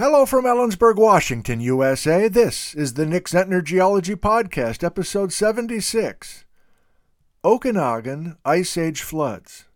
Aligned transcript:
Hello 0.00 0.24
from 0.24 0.46
Ellensburg, 0.46 0.96
Washington, 0.96 1.60
USA. 1.60 2.26
This 2.26 2.74
is 2.74 2.94
the 2.94 3.04
Nick 3.04 3.26
Zentner 3.26 3.62
Geology 3.62 4.14
Podcast, 4.14 4.82
episode 4.82 5.30
76 5.30 6.46
Okanagan 7.44 8.38
Ice 8.42 8.78
Age 8.78 9.02
Floods. 9.02 9.66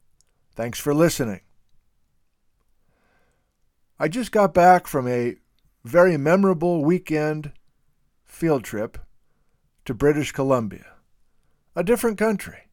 Thanks 0.54 0.80
for 0.80 0.94
listening. 0.94 1.42
I 4.00 4.08
just 4.08 4.32
got 4.32 4.54
back 4.54 4.86
from 4.86 5.06
a 5.06 5.36
very 5.84 6.16
memorable 6.16 6.82
weekend 6.82 7.52
field 8.24 8.64
trip 8.64 8.96
to 9.84 9.92
British 9.92 10.32
Columbia, 10.32 10.86
a 11.76 11.84
different 11.84 12.16
country. 12.16 12.70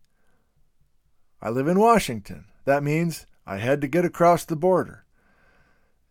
I 1.41 1.49
live 1.49 1.67
in 1.67 1.81
Washington. 1.81 2.45
That 2.63 2.81
means 2.81 3.25
I 3.45 3.57
had 3.57 3.81
to 3.81 3.89
get 3.89 4.05
across 4.05 4.45
the 4.45 4.55
border. 4.55 5.03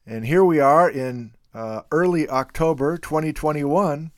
And 0.07 0.27
here 0.27 0.45
we 0.45 0.61
are 0.61 0.89
in 0.91 1.33
uh, 1.55 1.83
early 1.91 2.29
October 2.29 2.97
2021, 2.97 4.13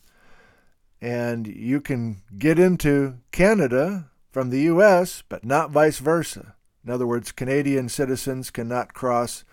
and 1.00 1.46
you 1.46 1.80
can 1.80 2.22
get 2.38 2.58
into 2.58 3.18
Canada 3.32 4.10
from 4.30 4.50
the 4.50 4.60
U.S., 4.62 5.22
but 5.28 5.44
not 5.44 5.70
vice 5.70 5.98
versa. 5.98 6.54
In 6.84 6.90
other 6.90 7.06
words, 7.06 7.32
Canadian 7.32 7.88
citizens 7.88 8.50
cannot 8.50 8.94
cross 8.94 9.44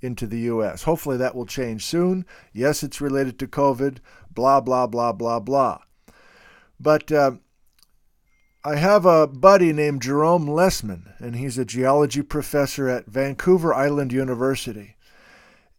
into 0.00 0.26
the 0.26 0.40
U.S. 0.40 0.84
Hopefully 0.84 1.16
that 1.16 1.34
will 1.34 1.46
change 1.46 1.84
soon. 1.84 2.24
Yes, 2.52 2.82
it's 2.82 3.00
related 3.00 3.38
to 3.38 3.48
COVID, 3.48 3.98
blah, 4.30 4.60
blah, 4.60 4.86
blah, 4.86 5.12
blah, 5.12 5.40
blah. 5.40 5.78
But 6.78 7.10
uh, 7.10 7.32
I 8.64 8.76
have 8.76 9.04
a 9.04 9.26
buddy 9.26 9.72
named 9.72 10.02
Jerome 10.02 10.46
Lesemann, 10.46 11.14
and 11.18 11.34
he's 11.34 11.58
a 11.58 11.64
geology 11.64 12.22
professor 12.22 12.88
at 12.88 13.06
Vancouver 13.06 13.74
Island 13.74 14.12
University. 14.12 14.96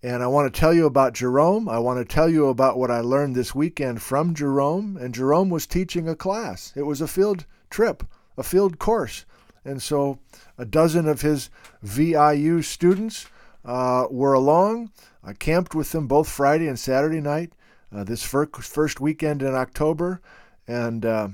And 0.01 0.23
I 0.23 0.27
want 0.27 0.53
to 0.53 0.59
tell 0.59 0.73
you 0.73 0.85
about 0.85 1.13
Jerome. 1.13 1.67
I 1.67 1.77
want 1.79 1.99
to 1.99 2.13
tell 2.13 2.29
you 2.29 2.47
about 2.47 2.77
what 2.77 2.89
I 2.89 3.01
learned 3.01 3.35
this 3.35 3.53
weekend 3.53 4.01
from 4.01 4.33
Jerome. 4.33 4.95
And 4.95 5.13
Jerome 5.13 5.49
was 5.49 5.67
teaching 5.67 6.07
a 6.07 6.15
class, 6.15 6.71
it 6.75 6.83
was 6.83 7.01
a 7.01 7.07
field 7.07 7.45
trip, 7.69 8.03
a 8.37 8.43
field 8.43 8.79
course. 8.79 9.25
And 9.65 9.81
so 9.81 10.19
a 10.57 10.65
dozen 10.65 11.07
of 11.07 11.21
his 11.21 11.49
VIU 11.83 12.61
students 12.61 13.27
uh, 13.65 14.05
were 14.09 14.33
along. 14.33 14.91
I 15.21 15.33
camped 15.33 15.75
with 15.75 15.91
them 15.91 16.07
both 16.07 16.29
Friday 16.29 16.67
and 16.67 16.79
Saturday 16.79 17.19
night 17.19 17.51
uh, 17.93 18.05
this 18.05 18.23
first 18.23 19.01
weekend 19.01 19.41
in 19.41 19.53
October. 19.53 20.21
And 20.65 21.05
uh, 21.05 21.27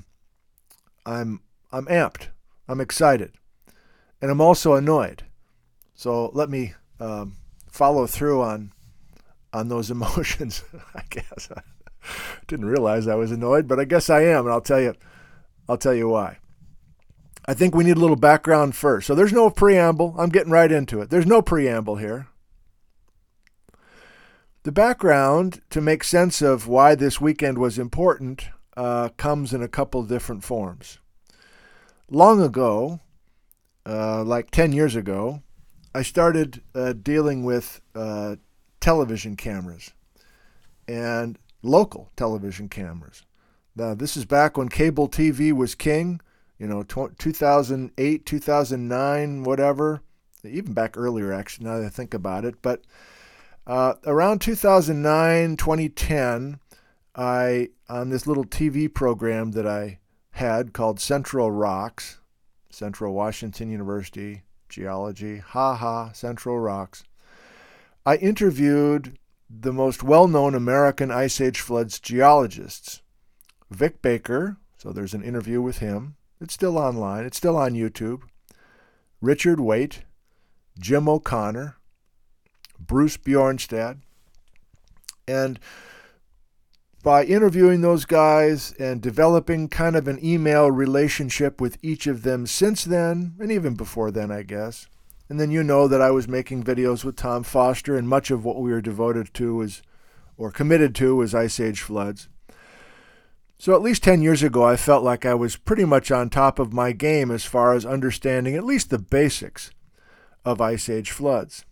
I'm, 1.06 1.40
I'm 1.70 1.86
amped. 1.86 2.28
I'm 2.66 2.80
excited. 2.80 3.32
And 4.20 4.28
I'm 4.28 4.40
also 4.40 4.74
annoyed. 4.74 5.22
So 5.94 6.30
let 6.34 6.50
me. 6.50 6.74
Um, 6.98 7.36
follow 7.76 8.06
through 8.06 8.42
on 8.42 8.72
on 9.52 9.68
those 9.68 9.90
emotions. 9.96 10.64
I 10.94 11.02
guess 11.10 11.48
I 11.54 11.62
didn't 12.46 12.66
realize 12.66 13.06
I 13.06 13.14
was 13.14 13.30
annoyed, 13.30 13.68
but 13.68 13.78
I 13.78 13.84
guess 13.84 14.10
I 14.10 14.22
am, 14.22 14.46
and 14.46 14.52
I'll 14.52 14.60
tell 14.60 14.80
you 14.80 14.94
I'll 15.68 15.78
tell 15.78 15.94
you 15.94 16.08
why. 16.08 16.38
I 17.48 17.54
think 17.54 17.74
we 17.74 17.84
need 17.84 17.96
a 17.96 18.00
little 18.00 18.16
background 18.16 18.74
first. 18.74 19.06
So 19.06 19.14
there's 19.14 19.32
no 19.32 19.50
preamble. 19.50 20.14
I'm 20.18 20.30
getting 20.30 20.52
right 20.52 20.70
into 20.70 21.00
it. 21.00 21.10
There's 21.10 21.26
no 21.26 21.42
preamble 21.42 21.96
here. 21.96 22.28
The 24.64 24.72
background 24.72 25.60
to 25.70 25.80
make 25.80 26.02
sense 26.02 26.42
of 26.42 26.66
why 26.66 26.96
this 26.96 27.20
weekend 27.20 27.58
was 27.58 27.78
important 27.78 28.48
uh, 28.76 29.10
comes 29.16 29.52
in 29.52 29.62
a 29.62 29.68
couple 29.68 30.02
different 30.02 30.42
forms. 30.42 30.98
Long 32.10 32.42
ago, 32.42 32.98
uh, 33.84 34.24
like 34.24 34.50
10 34.50 34.72
years 34.72 34.96
ago, 34.96 35.42
I 35.96 36.02
started 36.02 36.60
uh, 36.74 36.92
dealing 36.92 37.42
with 37.42 37.80
uh, 37.94 38.36
television 38.80 39.34
cameras 39.34 39.92
and 40.86 41.38
local 41.62 42.10
television 42.16 42.68
cameras. 42.68 43.22
Now, 43.74 43.94
this 43.94 44.14
is 44.14 44.26
back 44.26 44.58
when 44.58 44.68
cable 44.68 45.08
TV 45.08 45.54
was 45.54 45.74
king, 45.74 46.20
you 46.58 46.66
know, 46.66 46.82
2008, 46.82 48.26
2009, 48.26 49.44
whatever, 49.44 50.02
even 50.44 50.74
back 50.74 50.98
earlier, 50.98 51.32
actually, 51.32 51.64
now 51.64 51.78
that 51.78 51.86
I 51.86 51.88
think 51.88 52.12
about 52.12 52.44
it. 52.44 52.60
But 52.60 52.82
uh, 53.66 53.94
around 54.04 54.42
2009, 54.42 55.56
2010, 55.56 56.60
I, 57.14 57.70
on 57.88 58.10
this 58.10 58.26
little 58.26 58.44
TV 58.44 58.92
program 58.92 59.52
that 59.52 59.66
I 59.66 60.00
had 60.32 60.74
called 60.74 61.00
Central 61.00 61.50
Rocks, 61.50 62.20
Central 62.68 63.14
Washington 63.14 63.70
University, 63.70 64.42
geology, 64.76 65.38
ha 65.38 65.74
ha, 65.74 66.12
Central 66.12 66.58
Rocks. 66.60 67.02
I 68.04 68.16
interviewed 68.16 69.18
the 69.48 69.72
most 69.72 70.02
well 70.02 70.28
known 70.28 70.54
American 70.54 71.10
Ice 71.10 71.40
Age 71.40 71.60
floods 71.60 71.98
geologists. 71.98 73.00
Vic 73.70 74.02
Baker, 74.02 74.58
so 74.76 74.92
there's 74.92 75.14
an 75.14 75.22
interview 75.22 75.62
with 75.62 75.78
him. 75.78 76.16
It's 76.42 76.52
still 76.52 76.76
online, 76.76 77.24
it's 77.24 77.38
still 77.38 77.56
on 77.56 77.72
YouTube. 77.72 78.24
Richard 79.22 79.58
Waitt, 79.58 80.02
Jim 80.78 81.08
O'Connor, 81.08 81.76
Bruce 82.78 83.16
Bjornstad. 83.16 84.02
And 85.26 85.58
by 87.06 87.22
interviewing 87.22 87.82
those 87.82 88.04
guys 88.04 88.72
and 88.80 89.00
developing 89.00 89.68
kind 89.68 89.94
of 89.94 90.08
an 90.08 90.18
email 90.24 90.72
relationship 90.72 91.60
with 91.60 91.78
each 91.80 92.08
of 92.08 92.24
them 92.24 92.48
since 92.48 92.82
then, 92.82 93.32
and 93.38 93.52
even 93.52 93.76
before 93.76 94.10
then, 94.10 94.32
I 94.32 94.42
guess. 94.42 94.88
And 95.28 95.38
then 95.38 95.52
you 95.52 95.62
know 95.62 95.86
that 95.86 96.02
I 96.02 96.10
was 96.10 96.26
making 96.26 96.64
videos 96.64 97.04
with 97.04 97.14
Tom 97.14 97.44
Foster, 97.44 97.96
and 97.96 98.08
much 98.08 98.32
of 98.32 98.44
what 98.44 98.60
we 98.60 98.72
were 98.72 98.80
devoted 98.80 99.32
to 99.34 99.54
was, 99.54 99.82
or 100.36 100.50
committed 100.50 100.96
to, 100.96 101.14
was 101.14 101.32
Ice 101.32 101.60
Age 101.60 101.80
floods. 101.80 102.28
So 103.56 103.72
at 103.72 103.82
least 103.82 104.02
10 104.02 104.20
years 104.20 104.42
ago, 104.42 104.64
I 104.64 104.74
felt 104.74 105.04
like 105.04 105.24
I 105.24 105.34
was 105.34 105.54
pretty 105.54 105.84
much 105.84 106.10
on 106.10 106.28
top 106.28 106.58
of 106.58 106.72
my 106.72 106.90
game 106.90 107.30
as 107.30 107.44
far 107.44 107.74
as 107.74 107.86
understanding 107.86 108.56
at 108.56 108.64
least 108.64 108.90
the 108.90 108.98
basics 108.98 109.70
of 110.44 110.60
Ice 110.60 110.88
Age 110.88 111.12
floods. 111.12 111.64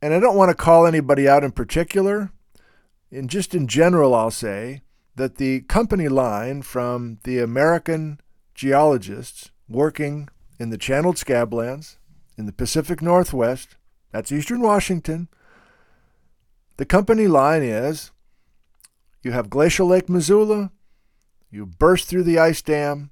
And 0.00 0.14
I 0.14 0.20
don't 0.20 0.36
want 0.36 0.48
to 0.48 0.54
call 0.54 0.86
anybody 0.86 1.28
out 1.28 1.44
in 1.44 1.52
particular 1.52 2.32
and 3.14 3.30
just 3.30 3.54
in 3.54 3.68
general, 3.68 4.14
I'll 4.14 4.30
say 4.30 4.82
that 5.14 5.36
the 5.36 5.60
company 5.62 6.08
line 6.08 6.62
from 6.62 7.18
the 7.22 7.38
American 7.38 8.20
geologists 8.54 9.52
working 9.68 10.28
in 10.58 10.70
the 10.70 10.78
channeled 10.78 11.16
scablands 11.16 11.96
in 12.36 12.46
the 12.46 12.52
Pacific 12.52 13.00
Northwest, 13.00 13.76
that's 14.10 14.32
eastern 14.32 14.60
Washington, 14.60 15.28
the 16.76 16.84
company 16.84 17.28
line 17.28 17.62
is 17.62 18.10
you 19.22 19.30
have 19.30 19.48
Glacial 19.48 19.86
Lake 19.86 20.08
Missoula, 20.08 20.72
you 21.50 21.66
burst 21.66 22.08
through 22.08 22.24
the 22.24 22.38
ice 22.38 22.62
dam, 22.62 23.10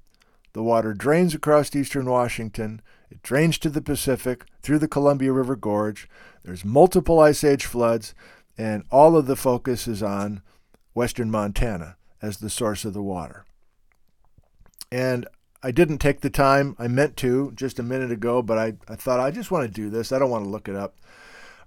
the 0.51 0.63
water 0.63 0.93
drains 0.93 1.33
across 1.33 1.73
eastern 1.73 2.05
Washington, 2.05 2.81
it 3.09 3.23
drains 3.23 3.57
to 3.59 3.69
the 3.69 3.81
Pacific 3.81 4.43
through 4.61 4.79
the 4.79 4.87
Columbia 4.87 5.31
River 5.31 5.55
Gorge. 5.55 6.09
There's 6.43 6.65
multiple 6.65 7.19
ice 7.19 7.43
age 7.43 7.65
floods 7.65 8.13
and 8.57 8.83
all 8.91 9.15
of 9.15 9.25
the 9.25 9.35
focus 9.35 9.87
is 9.87 10.03
on 10.03 10.41
western 10.93 11.31
Montana 11.31 11.97
as 12.21 12.37
the 12.37 12.49
source 12.49 12.85
of 12.85 12.93
the 12.93 13.01
water. 13.01 13.45
And 14.91 15.27
I 15.63 15.71
didn't 15.71 15.99
take 15.99 16.21
the 16.21 16.29
time, 16.29 16.75
I 16.77 16.87
meant 16.87 17.17
to 17.17 17.51
just 17.55 17.79
a 17.79 17.83
minute 17.83 18.11
ago, 18.11 18.41
but 18.41 18.57
I, 18.57 18.73
I 18.87 18.95
thought 18.95 19.19
I 19.19 19.31
just 19.31 19.49
want 19.49 19.65
to 19.65 19.73
do 19.73 19.89
this. 19.89 20.11
I 20.11 20.19
don't 20.19 20.29
want 20.29 20.43
to 20.43 20.49
look 20.49 20.67
it 20.67 20.75
up. 20.75 20.97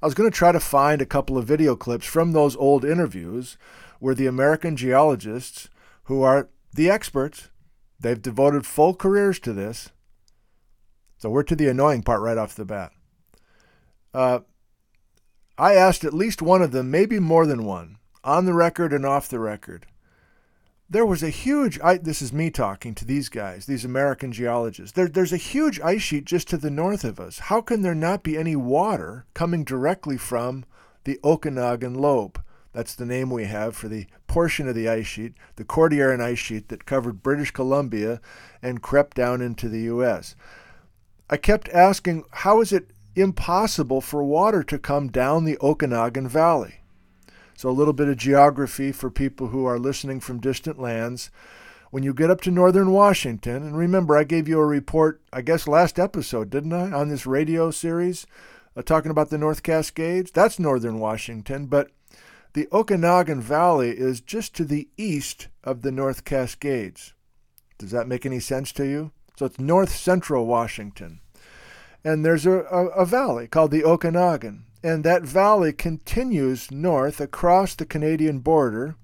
I 0.02 0.06
was 0.06 0.14
going 0.14 0.30
to 0.30 0.36
try 0.36 0.52
to 0.52 0.60
find 0.60 1.00
a 1.00 1.06
couple 1.06 1.38
of 1.38 1.47
video 1.47 1.74
clips 1.74 2.06
from 2.06 2.32
those 2.32 2.56
old 2.56 2.84
interviews 2.84 3.56
where 3.98 4.14
the 4.14 4.26
American 4.26 4.76
geologists, 4.76 5.70
who 6.04 6.22
are 6.22 6.50
the 6.74 6.91
experts, 6.91 7.48
they've 7.98 8.20
devoted 8.20 8.66
full 8.66 8.94
careers 8.94 9.41
to 9.41 9.53
this. 9.53 9.91
So 11.16 11.30
we're 11.30 11.42
to 11.44 11.56
the 11.56 11.68
annoying 11.68 12.03
part 12.03 12.20
right 12.20 12.36
off 12.36 12.54
the 12.54 12.66
bat. 12.66 12.92
Uh, 14.12 14.41
I 15.59 15.75
asked 15.75 16.05
at 16.05 16.12
least 16.12 16.43
one 16.43 16.62
of 16.62 16.72
them, 16.72 16.91
maybe 16.91 17.19
more 17.19 17.47
than 17.47 17.65
one, 17.65 17.98
on 18.22 18.45
the 18.45 18.53
record 18.54 18.92
and 18.92 19.07
off 19.07 19.28
the 19.28 19.39
record. 19.39 19.86
There 20.89 21.07
was 21.07 21.22
a 21.22 21.30
huge, 21.30 21.80
I, 21.80 21.97
this 21.97 22.22
is 22.22 22.33
me 22.33 22.51
talking 22.51 22.95
to 22.95 23.04
these 23.04 23.28
guys, 23.28 23.66
these 23.66 23.84
American 23.84 24.33
geologists. 24.33 24.92
There, 24.92 25.09
there's 25.09 25.33
a 25.33 25.39
huge 25.39 25.80
ice 25.80 26.03
sheet 26.03 26.27
just 26.27 26.48
to 26.48 26.57
the 26.57 26.71
north 26.71 27.04
of 27.04 27.19
us. 27.19 27.41
How 27.41 27.60
can 27.60 27.83
there 27.83 27.95
not 27.95 28.22
be 28.22 28.36
any 28.36 28.54
water 28.54 29.27
coming 29.34 29.65
directly 29.65 30.16
from 30.16 30.65
the 31.04 31.19
Okanagan 31.25 31.95
lobe? 31.95 32.41
That's 32.72 32.95
the 32.95 33.07
name 33.07 33.30
we 33.30 33.47
have 33.47 33.75
for 33.75 33.89
the 33.89 34.07
portion 34.27 34.69
of 34.69 34.75
the 34.75 34.89
ice 34.89 35.07
sheet, 35.07 35.33
the 35.57 35.65
Cordilleran 35.65 36.21
ice 36.21 36.39
sheet 36.39 36.69
that 36.69 36.84
covered 36.84 37.22
British 37.22 37.51
Columbia 37.51 38.21
and 38.63 38.83
crept 38.83 39.16
down 39.16 39.41
into 39.41 39.69
the 39.69 39.80
U.S. 39.83 40.36
I 41.30 41.39
kept 41.39 41.71
asking, 41.71 42.25
how 42.30 42.60
is 42.60 42.72
it 42.72 42.91
impossible 43.16 44.01
for 44.01 44.22
water 44.22 44.63
to 44.63 44.78
come 44.78 45.09
down 45.09 45.45
the 45.45 45.59
Okanagan 45.60 46.28
Valley. 46.28 46.80
So, 47.57 47.68
a 47.68 47.71
little 47.71 47.95
bit 47.95 48.09
of 48.09 48.18
geography 48.18 48.92
for 48.92 49.10
people 49.10 49.48
who 49.48 49.65
are 49.65 49.78
listening 49.78 50.21
from 50.21 50.41
distant 50.41 50.78
lands. 50.78 51.30
When 51.91 52.03
you 52.03 52.13
get 52.13 52.30
up 52.30 52.42
to 52.42 52.51
northern 52.51 52.91
Washington, 52.91 53.63
and 53.63 53.77
remember, 53.77 54.16
I 54.16 54.24
gave 54.24 54.48
you 54.48 54.60
a 54.60 54.66
report, 54.66 55.22
I 55.33 55.41
guess 55.41 55.66
last 55.66 55.98
episode, 55.98 56.51
didn't 56.51 56.74
I, 56.74 56.92
on 56.92 57.09
this 57.09 57.27
radio 57.27 57.71
series 57.71 58.27
uh, 58.77 58.83
talking 58.83 59.10
about 59.10 59.30
the 59.30 59.39
North 59.39 59.63
Cascades? 59.63 60.30
That's 60.30 60.59
northern 60.59 60.98
Washington, 60.98 61.66
but 61.66 61.91
the 62.53 62.68
Okanagan 62.72 63.41
Valley 63.41 63.91
is 63.91 64.21
just 64.21 64.54
to 64.57 64.65
the 64.65 64.89
east 64.98 65.48
of 65.65 65.83
the 65.83 65.92
North 65.92 66.24
Cascades. 66.24 67.15
Does 67.78 67.91
that 67.92 68.09
make 68.09 68.27
any 68.27 68.41
sense 68.41 68.72
to 68.72 68.84
you? 68.84 69.13
So 69.39 69.47
it's 69.47 69.59
north 69.59 69.95
central 69.95 70.47
Washington. 70.47 71.21
And 72.06 72.24
there's 72.24 72.47
a, 72.47 72.60
a, 72.60 72.86
a, 72.91 73.04
valley 73.04 73.48
called 73.48 73.72
the 73.72 73.82
Okanagan. 73.82 74.64
And 74.80 75.03
that 75.03 75.24
valley 75.24 75.72
continues 75.72 76.70
north 76.70 77.20
across 77.20 77.74
the 77.74 77.84
Canadian 77.84 78.38
border. 78.38 78.94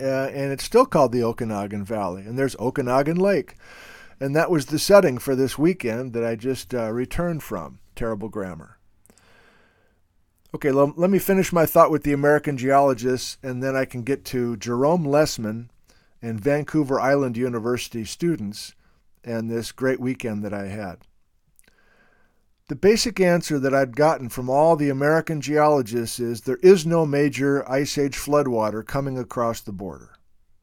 Uh, 0.00 0.30
and 0.32 0.52
it's 0.52 0.62
still 0.62 0.86
called 0.86 1.10
the 1.10 1.24
Okanagan 1.24 1.84
Valley. 1.84 2.22
And 2.22 2.38
there's 2.38 2.54
Okanagan 2.60 3.16
Lake. 3.16 3.56
And 4.20 4.36
that 4.36 4.52
was 4.52 4.66
the 4.66 4.78
setting 4.78 5.18
for 5.18 5.34
this 5.34 5.58
weekend 5.58 6.12
that 6.12 6.24
I 6.24 6.36
just 6.36 6.72
uh, 6.72 6.92
returned 6.92 7.42
from. 7.42 7.80
Terrible 7.96 8.28
grammar. 8.28 8.78
Okay, 10.54 10.68
l- 10.68 10.94
let 10.96 11.10
me 11.10 11.18
finish 11.18 11.52
my 11.52 11.66
thought 11.66 11.90
with 11.90 12.04
the 12.04 12.12
American 12.12 12.56
geologists, 12.56 13.36
and 13.42 13.64
then 13.64 13.74
I 13.74 13.84
can 13.84 14.04
get 14.04 14.24
to 14.26 14.56
Jerome 14.58 15.04
Lesemann 15.04 15.70
and 16.22 16.40
Vancouver 16.40 17.00
Island 17.00 17.36
University 17.36 18.04
students 18.04 18.76
and 19.24 19.50
this 19.50 19.72
great 19.72 19.98
weekend 19.98 20.44
that 20.44 20.54
I 20.54 20.68
had. 20.68 20.98
The 22.68 22.76
basic 22.76 23.20
answer 23.20 23.58
that 23.58 23.74
I'd 23.74 23.94
gotten 23.94 24.30
from 24.30 24.48
all 24.48 24.74
the 24.74 24.88
American 24.88 25.42
geologists 25.42 26.18
is 26.18 26.40
there 26.40 26.58
is 26.62 26.86
no 26.86 27.04
major 27.04 27.68
ice 27.70 27.98
age 27.98 28.16
floodwater 28.16 28.84
coming 28.86 29.18
across 29.18 29.60
the 29.60 29.72
border. 29.72 30.16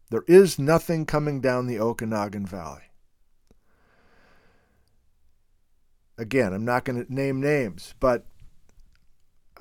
There 0.09 0.24
is 0.27 0.57
nothing 0.57 1.06
coming 1.06 1.42
down 1.42 1.68
the 1.68 1.80
Okanagan 1.80 2.48
Valley. 2.48 2.81
Again, 6.18 6.53
I'm 6.53 6.65
not 6.65 6.86
going 6.86 7.06
to 7.06 7.13
name 7.13 7.39
names, 7.39 7.94
but 8.00 8.25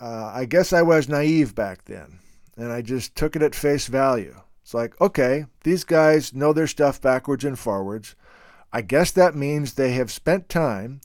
uh, 0.00 0.32
I 0.34 0.46
guess 0.46 0.72
I 0.72 0.80
was 0.80 1.10
naive 1.10 1.54
back 1.54 1.84
then, 1.84 2.20
and 2.56 2.72
I 2.72 2.80
just 2.80 3.14
took 3.14 3.36
it 3.36 3.42
at 3.42 3.54
face 3.54 3.86
value. 3.86 4.40
It's 4.62 4.72
like, 4.72 4.98
okay, 4.98 5.44
these 5.62 5.84
guys 5.84 6.34
know 6.34 6.54
their 6.54 6.66
stuff 6.66 7.02
backwards 7.02 7.44
and 7.44 7.58
forwards. 7.58 8.14
I 8.72 8.80
guess 8.80 9.10
that 9.12 9.34
means 9.34 9.74
they 9.74 9.92
have 9.92 10.10
spent 10.10 10.48
time 10.48 11.02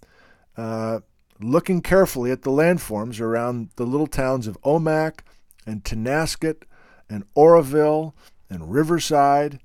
uh, 0.56 1.02
looking 1.40 1.82
carefully 1.82 2.32
at 2.32 2.44
the 2.44 2.52
landforms 2.52 3.20
around 3.20 3.70
the 3.76 3.86
little 3.86 4.08
towns 4.08 4.48
of 4.48 4.62
Omak 4.62 5.20
and 5.66 5.84
Tonasket 5.84 6.64
and 7.10 7.24
Oroville 7.36 8.16
and 8.50 8.72
Riverside. 8.72 9.60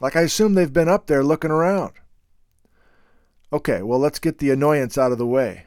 Like 0.00 0.16
I 0.16 0.22
assume 0.22 0.54
they've 0.54 0.72
been 0.72 0.88
up 0.88 1.06
there 1.06 1.24
looking 1.24 1.50
around. 1.50 1.92
Okay, 3.52 3.82
well, 3.82 3.98
let's 3.98 4.18
get 4.18 4.38
the 4.38 4.50
annoyance 4.50 4.96
out 4.96 5.12
of 5.12 5.18
the 5.18 5.26
way. 5.26 5.66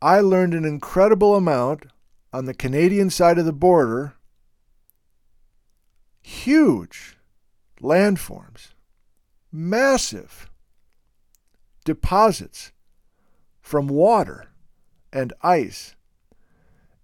I 0.00 0.20
learned 0.20 0.54
an 0.54 0.64
incredible 0.64 1.34
amount 1.34 1.86
on 2.32 2.44
the 2.44 2.54
Canadian 2.54 3.10
side 3.10 3.38
of 3.38 3.44
the 3.44 3.52
border. 3.52 4.14
Huge 6.22 7.16
landforms, 7.80 8.68
massive 9.50 10.50
deposits 11.84 12.72
from 13.68 13.86
water 13.86 14.46
and 15.12 15.34
ice. 15.42 15.94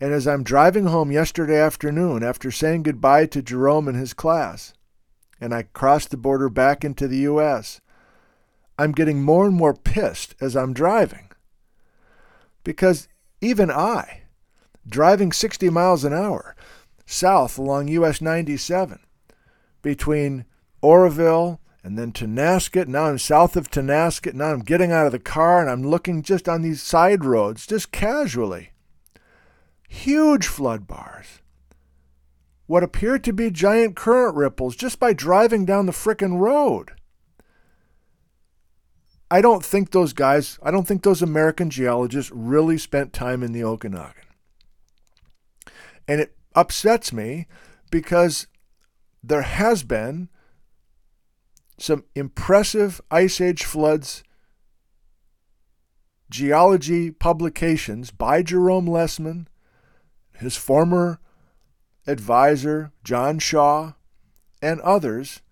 And 0.00 0.12
as 0.14 0.26
I'm 0.26 0.42
driving 0.42 0.86
home 0.86 1.12
yesterday 1.12 1.60
afternoon 1.60 2.22
after 2.22 2.50
saying 2.50 2.84
goodbye 2.84 3.26
to 3.26 3.42
Jerome 3.42 3.86
and 3.86 3.96
his 3.98 4.14
class, 4.14 4.72
and 5.38 5.54
I 5.54 5.64
crossed 5.64 6.10
the 6.10 6.16
border 6.16 6.48
back 6.48 6.82
into 6.82 7.06
the 7.06 7.18
U.S., 7.18 7.82
I'm 8.78 8.92
getting 8.92 9.22
more 9.22 9.46
and 9.46 9.54
more 9.54 9.74
pissed 9.74 10.34
as 10.40 10.56
I'm 10.56 10.72
driving 10.72 11.30
because 12.64 13.08
even 13.42 13.70
I, 13.70 14.22
driving 14.88 15.32
60 15.32 15.68
miles 15.68 16.02
an 16.02 16.14
hour 16.14 16.56
south 17.04 17.58
along 17.58 17.88
US 17.88 18.22
97 18.22 18.98
between 19.82 20.46
Oroville 20.82 21.60
and 21.84 21.98
then 21.98 22.12
Tonasket, 22.12 22.88
now 22.88 23.04
I'm 23.04 23.18
south 23.18 23.56
of 23.56 23.70
Tonasket, 23.70 24.32
now 24.32 24.46
I'm 24.46 24.60
getting 24.60 24.90
out 24.90 25.04
of 25.04 25.12
the 25.12 25.18
car 25.18 25.60
and 25.60 25.68
I'm 25.68 25.82
looking 25.82 26.22
just 26.22 26.48
on 26.48 26.62
these 26.62 26.82
side 26.82 27.26
roads, 27.26 27.66
just 27.66 27.92
casually. 27.92 28.70
Huge 29.86 30.46
flood 30.46 30.86
bars. 30.86 31.42
What 32.66 32.82
appear 32.82 33.18
to 33.18 33.32
be 33.34 33.50
giant 33.50 33.96
current 33.96 34.34
ripples 34.34 34.76
just 34.76 34.98
by 34.98 35.12
driving 35.12 35.66
down 35.66 35.84
the 35.84 35.92
frickin' 35.92 36.38
road. 36.38 36.92
I 39.30 39.42
don't 39.42 39.64
think 39.64 39.90
those 39.90 40.14
guys, 40.14 40.58
I 40.62 40.70
don't 40.70 40.88
think 40.88 41.02
those 41.02 41.20
American 41.20 41.68
geologists 41.68 42.32
really 42.34 42.78
spent 42.78 43.12
time 43.12 43.42
in 43.42 43.52
the 43.52 43.62
Okanagan. 43.62 44.24
And 46.08 46.22
it 46.22 46.34
upsets 46.54 47.12
me 47.12 47.46
because 47.90 48.46
there 49.22 49.42
has 49.42 49.82
been 49.82 50.30
some 51.78 52.04
impressive 52.14 53.00
ice 53.10 53.40
age 53.40 53.64
floods 53.64 54.22
geology 56.30 57.12
publications 57.12 58.10
by 58.10 58.42
Jerome 58.42 58.86
Lesemann, 58.86 59.46
his 60.32 60.56
former 60.56 61.20
advisor, 62.08 62.90
John 63.04 63.38
Shaw, 63.38 63.92
and 64.60 64.80
others. 64.80 65.42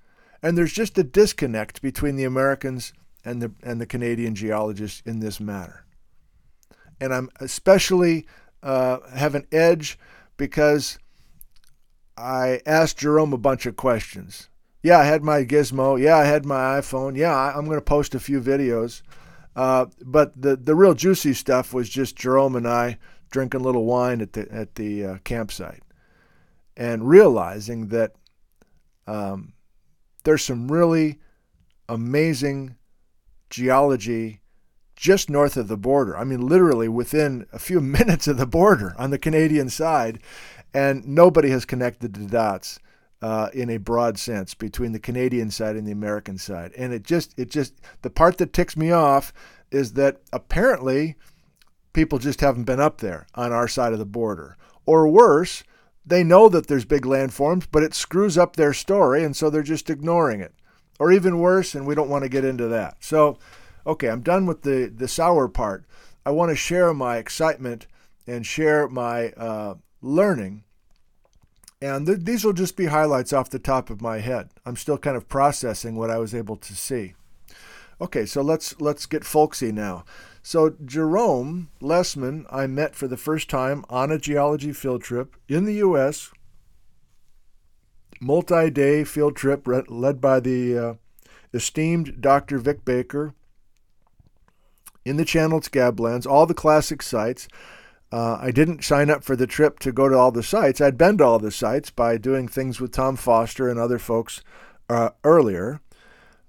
And 0.42 0.58
there's 0.58 0.72
just 0.72 0.98
a 0.98 1.04
disconnect 1.04 1.82
between 1.82 2.16
the 2.16 2.24
Americans 2.24 2.92
and 3.24 3.40
the 3.40 3.52
and 3.62 3.80
the 3.80 3.86
Canadian 3.86 4.34
geologists 4.34 5.02
in 5.06 5.20
this 5.20 5.38
matter. 5.38 5.84
And 7.00 7.14
I'm 7.14 7.30
especially 7.38 8.26
uh, 8.62 8.98
have 9.14 9.36
an 9.36 9.46
edge 9.52 9.98
because 10.36 10.98
I 12.16 12.60
asked 12.66 12.98
Jerome 12.98 13.32
a 13.32 13.38
bunch 13.38 13.66
of 13.66 13.76
questions. 13.76 14.48
Yeah, 14.82 14.98
I 14.98 15.04
had 15.04 15.22
my 15.22 15.44
gizmo. 15.44 16.00
Yeah, 16.00 16.16
I 16.16 16.24
had 16.24 16.44
my 16.44 16.80
iPhone. 16.80 17.16
Yeah, 17.16 17.34
I'm 17.34 17.66
going 17.66 17.78
to 17.78 17.82
post 17.82 18.14
a 18.14 18.20
few 18.20 18.40
videos. 18.40 19.02
Uh, 19.54 19.86
but 20.04 20.40
the 20.40 20.56
the 20.56 20.74
real 20.74 20.94
juicy 20.94 21.34
stuff 21.34 21.74
was 21.74 21.88
just 21.88 22.16
Jerome 22.16 22.56
and 22.56 22.66
I 22.66 22.98
drinking 23.30 23.60
a 23.60 23.64
little 23.64 23.84
wine 23.84 24.20
at 24.20 24.32
the 24.32 24.50
at 24.50 24.76
the 24.76 25.04
uh, 25.04 25.18
campsite, 25.24 25.82
and 26.76 27.08
realizing 27.08 27.88
that 27.88 28.14
um, 29.06 29.52
there's 30.24 30.42
some 30.42 30.72
really 30.72 31.18
amazing 31.88 32.76
geology 33.50 34.40
just 34.96 35.28
north 35.28 35.56
of 35.56 35.68
the 35.68 35.76
border. 35.76 36.16
I 36.16 36.24
mean, 36.24 36.46
literally 36.46 36.88
within 36.88 37.46
a 37.52 37.58
few 37.58 37.80
minutes 37.98 38.26
of 38.26 38.38
the 38.38 38.46
border 38.46 38.94
on 38.98 39.10
the 39.10 39.18
Canadian 39.18 39.68
side. 39.68 40.20
And 40.74 41.06
nobody 41.06 41.50
has 41.50 41.66
connected 41.66 42.14
the 42.14 42.24
dots 42.24 42.78
uh, 43.22 43.48
in 43.54 43.70
a 43.70 43.78
broad 43.78 44.18
sense 44.18 44.52
between 44.52 44.92
the 44.92 44.98
Canadian 44.98 45.50
side 45.50 45.76
and 45.76 45.86
the 45.86 45.92
American 45.92 46.36
side. 46.36 46.72
And 46.76 46.92
it 46.92 47.04
just, 47.04 47.32
it 47.38 47.50
just, 47.50 47.74
the 48.02 48.10
part 48.10 48.38
that 48.38 48.52
ticks 48.52 48.76
me 48.76 48.90
off 48.90 49.32
is 49.70 49.94
that 49.94 50.20
apparently 50.32 51.16
people 51.92 52.18
just 52.18 52.40
haven't 52.40 52.64
been 52.64 52.80
up 52.80 52.98
there 52.98 53.26
on 53.34 53.52
our 53.52 53.68
side 53.68 53.92
of 53.92 53.98
the 53.98 54.04
border. 54.04 54.56
Or 54.84 55.08
worse, 55.08 55.62
they 56.04 56.24
know 56.24 56.48
that 56.48 56.66
there's 56.66 56.84
big 56.84 57.02
landforms, 57.02 57.66
but 57.70 57.84
it 57.84 57.94
screws 57.94 58.36
up 58.36 58.56
their 58.56 58.72
story, 58.72 59.22
and 59.22 59.36
so 59.36 59.48
they're 59.48 59.62
just 59.62 59.88
ignoring 59.88 60.40
it 60.40 60.52
or 60.98 61.12
even 61.12 61.38
worse, 61.38 61.74
and 61.74 61.86
we 61.86 61.94
don't 61.94 62.08
want 62.08 62.24
to 62.24 62.28
get 62.28 62.44
into 62.44 62.68
that. 62.68 62.96
So, 63.00 63.38
okay, 63.86 64.08
I'm 64.08 64.20
done 64.20 64.46
with 64.46 64.62
the, 64.62 64.92
the 64.94 65.08
sour 65.08 65.48
part. 65.48 65.84
I 66.24 66.30
want 66.30 66.50
to 66.50 66.56
share 66.56 66.92
my 66.94 67.16
excitement 67.16 67.86
and 68.26 68.46
share 68.46 68.88
my 68.88 69.30
uh, 69.30 69.74
learning. 70.00 70.64
And 71.82 72.06
th- 72.06 72.20
these 72.22 72.44
will 72.44 72.52
just 72.52 72.76
be 72.76 72.86
highlights 72.86 73.32
off 73.32 73.50
the 73.50 73.58
top 73.58 73.90
of 73.90 74.00
my 74.00 74.20
head. 74.20 74.50
I'm 74.64 74.76
still 74.76 74.96
kind 74.96 75.16
of 75.16 75.28
processing 75.28 75.96
what 75.96 76.10
I 76.10 76.18
was 76.18 76.34
able 76.34 76.56
to 76.56 76.74
see. 76.74 77.14
Okay, 78.00 78.24
so 78.24 78.40
let's 78.40 78.80
let's 78.80 79.04
get 79.06 79.24
folksy 79.24 79.72
now. 79.72 80.04
So 80.42 80.74
Jerome 80.84 81.68
Lesemann, 81.80 82.46
I 82.50 82.66
met 82.66 82.94
for 82.94 83.06
the 83.06 83.16
first 83.16 83.50
time 83.50 83.84
on 83.90 84.10
a 84.10 84.18
geology 84.18 84.72
field 84.72 85.02
trip 85.02 85.36
in 85.48 85.64
the 85.64 85.74
U.S 85.74 86.30
multi 88.22 88.70
day 88.70 89.04
field 89.04 89.36
trip 89.36 89.66
led 89.66 90.20
by 90.20 90.40
the 90.40 90.78
uh, 90.78 90.94
esteemed 91.52 92.20
Dr. 92.20 92.58
Vic 92.58 92.84
Baker 92.84 93.34
in 95.04 95.16
the 95.16 95.24
Channeled 95.24 95.64
Scablands, 95.64 96.26
all 96.26 96.46
the 96.46 96.54
classic 96.54 97.02
sites. 97.02 97.48
Uh, 98.12 98.36
I 98.38 98.50
didn't 98.50 98.84
sign 98.84 99.08
up 99.08 99.24
for 99.24 99.34
the 99.34 99.46
trip 99.46 99.78
to 99.80 99.90
go 99.90 100.08
to 100.08 100.16
all 100.16 100.30
the 100.30 100.42
sites. 100.42 100.80
I'd 100.80 100.98
been 100.98 101.16
to 101.18 101.24
all 101.24 101.38
the 101.38 101.50
sites 101.50 101.90
by 101.90 102.18
doing 102.18 102.46
things 102.46 102.78
with 102.78 102.92
Tom 102.92 103.16
Foster 103.16 103.70
and 103.70 103.80
other 103.80 103.98
folks 103.98 104.42
uh, 104.90 105.10
earlier. 105.24 105.80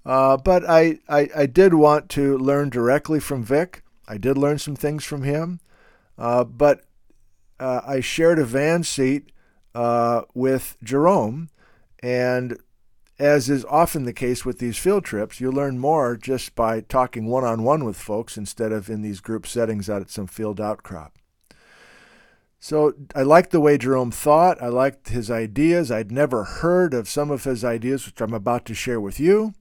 Uh, 0.04 0.36
but 0.36 0.68
I, 0.68 0.98
I, 1.08 1.30
I, 1.34 1.46
did 1.46 1.72
want 1.72 2.10
to 2.10 2.36
learn 2.36 2.68
directly 2.68 3.18
from 3.20 3.42
Vic. 3.42 3.82
I 4.06 4.18
did 4.18 4.36
learn 4.36 4.58
some 4.58 4.76
things 4.76 5.02
from 5.02 5.22
him. 5.22 5.60
Uh, 6.18 6.44
but 6.44 6.82
uh, 7.58 7.80
I 7.86 8.00
shared 8.00 8.38
a 8.38 8.44
van 8.44 8.82
seat 8.82 9.32
uh, 9.74 10.22
with 10.34 10.76
Jerome 10.82 11.48
and 12.02 12.58
as 13.18 13.48
is 13.48 13.64
often 13.66 14.04
the 14.04 14.12
case 14.12 14.44
with 14.44 14.58
these 14.58 14.76
field 14.76 15.04
trips, 15.04 15.40
you 15.40 15.50
learn 15.50 15.78
more 15.78 16.16
just 16.16 16.54
by 16.54 16.80
talking 16.80 17.26
one 17.26 17.44
on 17.44 17.62
one 17.62 17.84
with 17.84 17.96
folks 17.96 18.36
instead 18.36 18.72
of 18.72 18.90
in 18.90 19.02
these 19.02 19.20
group 19.20 19.46
settings 19.46 19.88
out 19.88 20.02
at 20.02 20.10
some 20.10 20.26
field 20.26 20.60
outcrop. 20.60 21.16
So 22.64 22.94
I 23.14 23.20
liked 23.20 23.50
the 23.50 23.60
way 23.60 23.76
Jerome 23.76 24.10
thought. 24.10 24.62
I 24.62 24.68
liked 24.68 25.10
his 25.10 25.30
ideas. 25.30 25.90
I'd 25.90 26.10
never 26.10 26.44
heard 26.44 26.94
of 26.94 27.10
some 27.10 27.30
of 27.30 27.44
his 27.44 27.62
ideas, 27.62 28.06
which 28.06 28.22
I'm 28.22 28.32
about 28.32 28.64
to 28.64 28.74
share 28.74 29.02
with 29.02 29.20
you. 29.20 29.52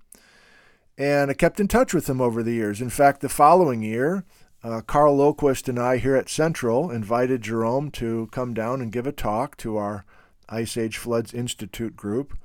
And 0.97 1.29
I 1.29 1.33
kept 1.33 1.59
in 1.59 1.67
touch 1.67 1.93
with 1.93 2.09
him 2.09 2.21
over 2.21 2.41
the 2.41 2.53
years. 2.53 2.79
In 2.79 2.89
fact, 2.89 3.19
the 3.19 3.27
following 3.27 3.81
year, 3.81 4.23
uh, 4.63 4.79
Karl 4.87 5.17
Lillquist 5.17 5.67
and 5.67 5.77
I 5.77 5.97
here 5.97 6.15
at 6.15 6.29
Central 6.29 6.89
invited 6.89 7.41
Jerome 7.41 7.91
to 7.91 8.29
come 8.31 8.53
down 8.53 8.81
and 8.81 8.89
give 8.89 9.05
a 9.05 9.11
talk 9.11 9.57
to 9.57 9.75
our 9.75 10.05
Ice 10.47 10.77
Age 10.77 10.97
Floods 10.97 11.33
Institute 11.33 11.97
group. 11.97 12.37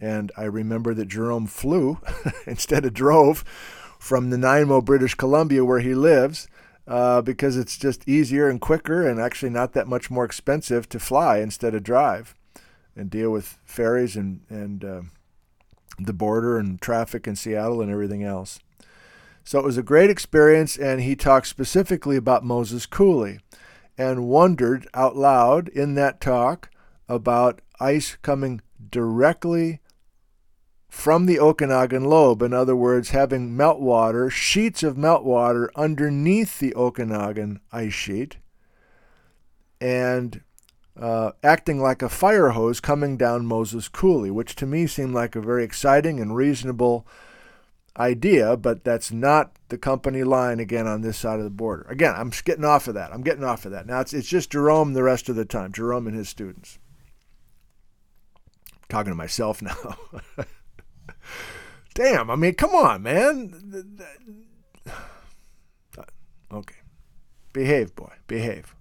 And 0.00 0.32
I 0.34 0.44
remember 0.44 0.94
that 0.94 1.08
Jerome 1.08 1.46
flew 1.46 1.98
instead 2.46 2.86
of 2.86 2.94
drove 2.94 3.44
from 3.98 4.30
Nanaimo, 4.30 4.80
British 4.80 5.14
Columbia, 5.14 5.62
where 5.62 5.80
he 5.80 5.94
lives, 5.94 6.48
uh, 6.90 7.22
because 7.22 7.56
it's 7.56 7.78
just 7.78 8.06
easier 8.08 8.48
and 8.48 8.60
quicker 8.60 9.08
and 9.08 9.20
actually 9.20 9.48
not 9.48 9.72
that 9.72 9.86
much 9.86 10.10
more 10.10 10.24
expensive 10.24 10.88
to 10.88 10.98
fly 10.98 11.38
instead 11.38 11.72
of 11.72 11.84
drive 11.84 12.34
and 12.96 13.08
deal 13.08 13.30
with 13.30 13.58
ferries 13.64 14.16
and, 14.16 14.40
and 14.50 14.84
uh, 14.84 15.02
the 16.00 16.12
border 16.12 16.58
and 16.58 16.80
traffic 16.82 17.28
in 17.28 17.36
Seattle 17.36 17.80
and 17.80 17.92
everything 17.92 18.24
else. 18.24 18.58
So 19.44 19.60
it 19.60 19.64
was 19.64 19.78
a 19.78 19.84
great 19.84 20.10
experience, 20.10 20.76
and 20.76 21.00
he 21.00 21.14
talked 21.14 21.46
specifically 21.46 22.16
about 22.16 22.44
Moses 22.44 22.86
Coulee 22.86 23.38
and 23.96 24.28
wondered 24.28 24.88
out 24.92 25.16
loud 25.16 25.68
in 25.68 25.94
that 25.94 26.20
talk 26.20 26.70
about 27.08 27.60
ice 27.78 28.16
coming 28.20 28.60
directly 28.90 29.80
from 30.90 31.26
the 31.26 31.38
Okanagan 31.38 32.04
lobe. 32.04 32.42
In 32.42 32.52
other 32.52 32.76
words, 32.76 33.10
having 33.10 33.56
meltwater, 33.56 34.30
sheets 34.30 34.82
of 34.82 34.96
meltwater 34.96 35.68
underneath 35.76 36.58
the 36.58 36.74
Okanagan 36.74 37.60
ice 37.72 37.94
sheet, 37.94 38.36
and 39.80 40.42
uh, 40.98 41.30
acting 41.42 41.80
like 41.80 42.02
a 42.02 42.08
fire 42.08 42.50
hose 42.50 42.80
coming 42.80 43.16
down 43.16 43.46
Moses 43.46 43.88
Coulee, 43.88 44.30
which 44.30 44.56
to 44.56 44.66
me 44.66 44.86
seemed 44.86 45.14
like 45.14 45.34
a 45.36 45.40
very 45.40 45.64
exciting 45.64 46.20
and 46.20 46.36
reasonable 46.36 47.06
idea, 47.96 48.56
but 48.56 48.84
that's 48.84 49.12
not 49.12 49.52
the 49.68 49.78
company 49.78 50.24
line 50.24 50.58
again 50.58 50.86
on 50.86 51.02
this 51.02 51.16
side 51.16 51.38
of 51.38 51.44
the 51.44 51.50
border. 51.50 51.86
Again, 51.88 52.14
I'm 52.16 52.32
getting 52.44 52.64
off 52.64 52.88
of 52.88 52.94
that. 52.94 53.12
I'm 53.12 53.22
getting 53.22 53.44
off 53.44 53.64
of 53.64 53.72
that. 53.72 53.86
Now 53.86 54.00
it's, 54.00 54.12
it's 54.12 54.28
just 54.28 54.50
Jerome 54.50 54.92
the 54.92 55.02
rest 55.02 55.28
of 55.28 55.36
the 55.36 55.44
time, 55.44 55.72
Jerome 55.72 56.06
and 56.06 56.16
his 56.16 56.28
students. 56.28 56.78
I'm 58.74 58.88
talking 58.88 59.12
to 59.12 59.16
myself 59.16 59.62
now. 59.62 59.96
Damn, 61.94 62.30
I 62.30 62.36
mean, 62.36 62.54
come 62.54 62.74
on, 62.74 63.02
man. 63.02 63.98
Okay. 66.52 66.76
Behave, 67.52 67.94
boy. 67.94 68.12
Behave. 68.26 68.74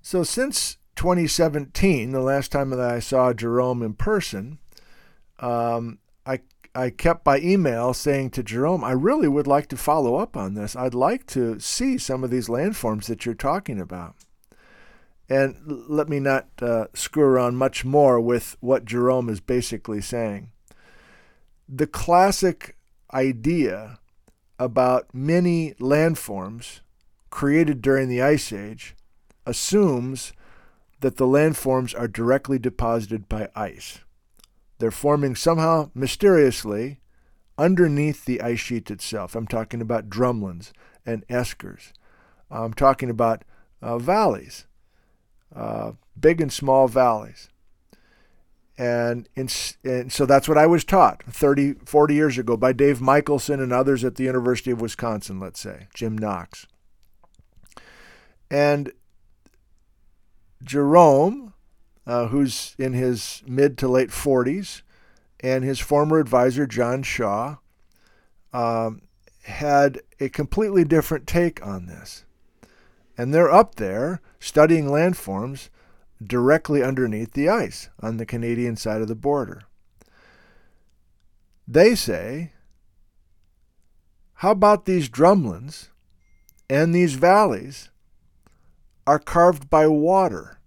So, 0.00 0.22
since 0.22 0.78
2017, 0.96 2.12
the 2.12 2.20
last 2.20 2.50
time 2.50 2.70
that 2.70 2.80
I 2.80 2.98
saw 2.98 3.32
Jerome 3.32 3.82
in 3.82 3.94
person, 3.94 4.58
um, 5.38 5.98
I 6.24 6.40
I 6.74 6.90
kept 6.90 7.24
by 7.24 7.40
email 7.40 7.92
saying 7.92 8.30
to 8.30 8.42
Jerome, 8.42 8.84
I 8.84 8.92
really 8.92 9.28
would 9.28 9.46
like 9.46 9.66
to 9.68 9.76
follow 9.76 10.16
up 10.16 10.36
on 10.36 10.54
this. 10.54 10.76
I'd 10.76 10.94
like 10.94 11.26
to 11.28 11.58
see 11.60 11.98
some 11.98 12.24
of 12.24 12.30
these 12.30 12.48
landforms 12.48 13.06
that 13.06 13.26
you're 13.26 13.34
talking 13.34 13.80
about. 13.80 14.14
And 15.28 15.56
let 15.88 16.08
me 16.08 16.20
not 16.20 16.46
uh, 16.62 16.86
screw 16.94 17.24
around 17.24 17.56
much 17.56 17.84
more 17.84 18.20
with 18.20 18.56
what 18.60 18.86
Jerome 18.86 19.28
is 19.28 19.40
basically 19.40 20.00
saying. 20.00 20.50
The 21.68 21.86
classic 21.86 22.76
idea 23.12 23.98
about 24.58 25.14
many 25.14 25.74
landforms 25.74 26.80
created 27.30 27.82
during 27.82 28.08
the 28.08 28.22
Ice 28.22 28.52
Age 28.52 28.96
assumes 29.44 30.32
that 31.00 31.16
the 31.16 31.26
landforms 31.26 31.98
are 31.98 32.08
directly 32.08 32.58
deposited 32.58 33.28
by 33.28 33.48
ice. 33.54 34.00
They're 34.78 34.90
forming 34.90 35.34
somehow 35.34 35.90
mysteriously 35.94 37.00
underneath 37.56 38.24
the 38.24 38.40
ice 38.40 38.60
sheet 38.60 38.90
itself. 38.90 39.34
I'm 39.34 39.46
talking 39.46 39.80
about 39.80 40.08
drumlins 40.08 40.72
and 41.04 41.26
eskers. 41.28 41.92
I'm 42.50 42.72
talking 42.72 43.10
about 43.10 43.44
uh, 43.82 43.98
valleys 43.98 44.66
uh, 45.54 45.92
big 46.18 46.40
and 46.40 46.52
small 46.52 46.88
valleys. 46.88 47.48
And, 48.76 49.28
in, 49.34 49.48
and 49.82 50.12
so 50.12 50.24
that's 50.24 50.48
what 50.48 50.56
I 50.56 50.66
was 50.66 50.84
taught 50.84 51.24
30, 51.24 51.74
40 51.84 52.14
years 52.14 52.38
ago 52.38 52.56
by 52.56 52.72
Dave 52.72 53.00
Mickelson 53.00 53.60
and 53.60 53.72
others 53.72 54.04
at 54.04 54.14
the 54.14 54.24
University 54.24 54.70
of 54.70 54.80
Wisconsin, 54.80 55.40
let's 55.40 55.60
say, 55.60 55.88
Jim 55.94 56.16
Knox. 56.16 56.66
And 58.50 58.92
Jerome, 60.62 61.54
uh, 62.06 62.28
who's 62.28 62.76
in 62.78 62.92
his 62.92 63.42
mid 63.46 63.76
to 63.78 63.88
late 63.88 64.10
40s, 64.10 64.82
and 65.40 65.64
his 65.64 65.80
former 65.80 66.18
advisor, 66.18 66.66
John 66.66 67.02
Shaw, 67.02 67.56
um, 68.52 69.02
had 69.42 70.00
a 70.20 70.28
completely 70.28 70.84
different 70.84 71.26
take 71.26 71.64
on 71.66 71.86
this. 71.86 72.24
And 73.18 73.34
they're 73.34 73.52
up 73.52 73.74
there 73.74 74.22
studying 74.40 74.86
landforms 74.86 75.68
directly 76.24 76.82
underneath 76.82 77.32
the 77.32 77.48
ice 77.48 77.90
on 78.00 78.16
the 78.16 78.26
Canadian 78.26 78.76
side 78.76 79.02
of 79.02 79.08
the 79.08 79.14
border. 79.14 79.64
They 81.66 81.94
say, 81.94 82.52
how 84.34 84.52
about 84.52 84.84
these 84.84 85.08
drumlins 85.08 85.88
and 86.70 86.94
these 86.94 87.14
valleys 87.14 87.90
are 89.04 89.18
carved 89.18 89.68
by 89.68 89.88
water 89.88 90.60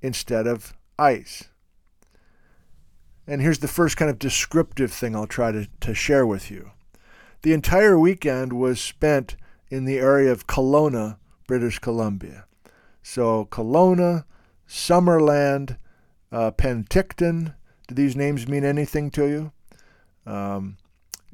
instead 0.00 0.46
of 0.46 0.74
ice? 0.98 1.44
And 3.26 3.42
here's 3.42 3.58
the 3.58 3.68
first 3.68 3.96
kind 3.96 4.10
of 4.10 4.18
descriptive 4.18 4.92
thing 4.92 5.14
I'll 5.14 5.26
try 5.26 5.52
to, 5.52 5.68
to 5.80 5.94
share 5.94 6.26
with 6.26 6.50
you. 6.50 6.70
The 7.42 7.52
entire 7.52 7.98
weekend 7.98 8.52
was 8.52 8.80
spent 8.80 9.36
in 9.68 9.84
the 9.84 9.98
area 9.98 10.32
of 10.32 10.46
Kelowna, 10.46 11.18
British 11.46 11.78
Columbia. 11.78 12.46
So 13.02 13.46
Kelowna, 13.46 14.24
Summerland, 14.68 15.76
uh, 16.32 16.50
Penticton. 16.50 17.54
Do 17.88 17.94
these 17.94 18.16
names 18.16 18.48
mean 18.48 18.64
anything 18.64 19.10
to 19.12 19.26
you? 19.26 19.52
Um, 20.26 20.76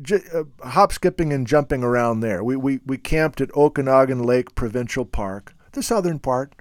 j- 0.01 0.21
uh, 0.35 0.45
hop, 0.69 0.93
skipping, 0.93 1.33
and 1.33 1.47
jumping 1.47 1.83
around 1.83 2.21
there. 2.21 2.45
We, 2.45 2.57
we, 2.57 2.81
we 2.85 2.99
camped 2.99 3.41
at 3.41 3.55
Okanagan 3.57 4.23
Lake 4.23 4.55
Provincial 4.55 5.05
Park, 5.05 5.55
the 5.73 5.83
southern 5.83 6.19
part. 6.19 6.55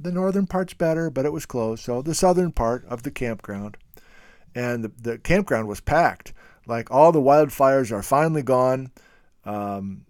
The 0.00 0.12
northern 0.12 0.46
part's 0.46 0.74
better, 0.74 1.10
but 1.10 1.26
it 1.26 1.32
was 1.32 1.44
closed. 1.44 1.84
So 1.84 2.02
the 2.02 2.14
southern 2.14 2.52
part 2.52 2.84
of 2.86 3.02
the 3.02 3.10
campground. 3.10 3.76
And 4.54 4.84
the, 4.84 4.92
the 5.00 5.18
campground 5.18 5.68
was 5.68 5.80
packed. 5.80 6.32
Like 6.66 6.90
all 6.90 7.12
the 7.12 7.20
wildfires 7.20 7.90
are 7.90 8.02
finally 8.02 8.42
gone. 8.42 8.92
Um, 9.44 10.04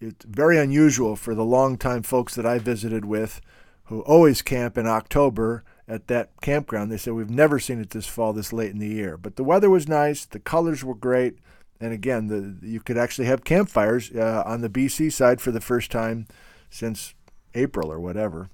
it's 0.00 0.24
very 0.24 0.58
unusual 0.58 1.16
for 1.16 1.34
the 1.34 1.44
longtime 1.44 2.02
folks 2.02 2.34
that 2.34 2.46
I 2.46 2.58
visited 2.58 3.04
with 3.04 3.40
who 3.84 4.02
always 4.02 4.42
camp 4.42 4.76
in 4.76 4.86
October 4.86 5.64
at 5.88 6.08
that 6.08 6.30
campground. 6.42 6.92
They 6.92 6.98
said, 6.98 7.14
We've 7.14 7.30
never 7.30 7.58
seen 7.58 7.80
it 7.80 7.90
this 7.90 8.06
fall, 8.06 8.32
this 8.32 8.52
late 8.52 8.70
in 8.70 8.78
the 8.78 8.86
year. 8.86 9.16
But 9.16 9.36
the 9.36 9.44
weather 9.44 9.70
was 9.70 9.88
nice, 9.88 10.24
the 10.24 10.38
colors 10.38 10.84
were 10.84 10.94
great. 10.94 11.38
And 11.80 11.92
again, 11.92 12.26
the, 12.26 12.66
you 12.66 12.80
could 12.80 12.98
actually 12.98 13.28
have 13.28 13.44
campfires 13.44 14.10
uh, 14.10 14.42
on 14.44 14.60
the 14.60 14.68
BC 14.68 15.12
side 15.12 15.40
for 15.40 15.52
the 15.52 15.60
first 15.60 15.90
time 15.90 16.26
since 16.68 17.14
April 17.54 17.90
or 17.90 18.00
whatever. 18.00 18.50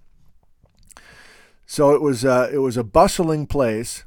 So 1.66 1.94
it 1.94 2.02
was, 2.02 2.24
uh, 2.24 2.50
it 2.52 2.58
was 2.58 2.76
a 2.76 2.84
bustling 2.84 3.46
place, 3.46 4.04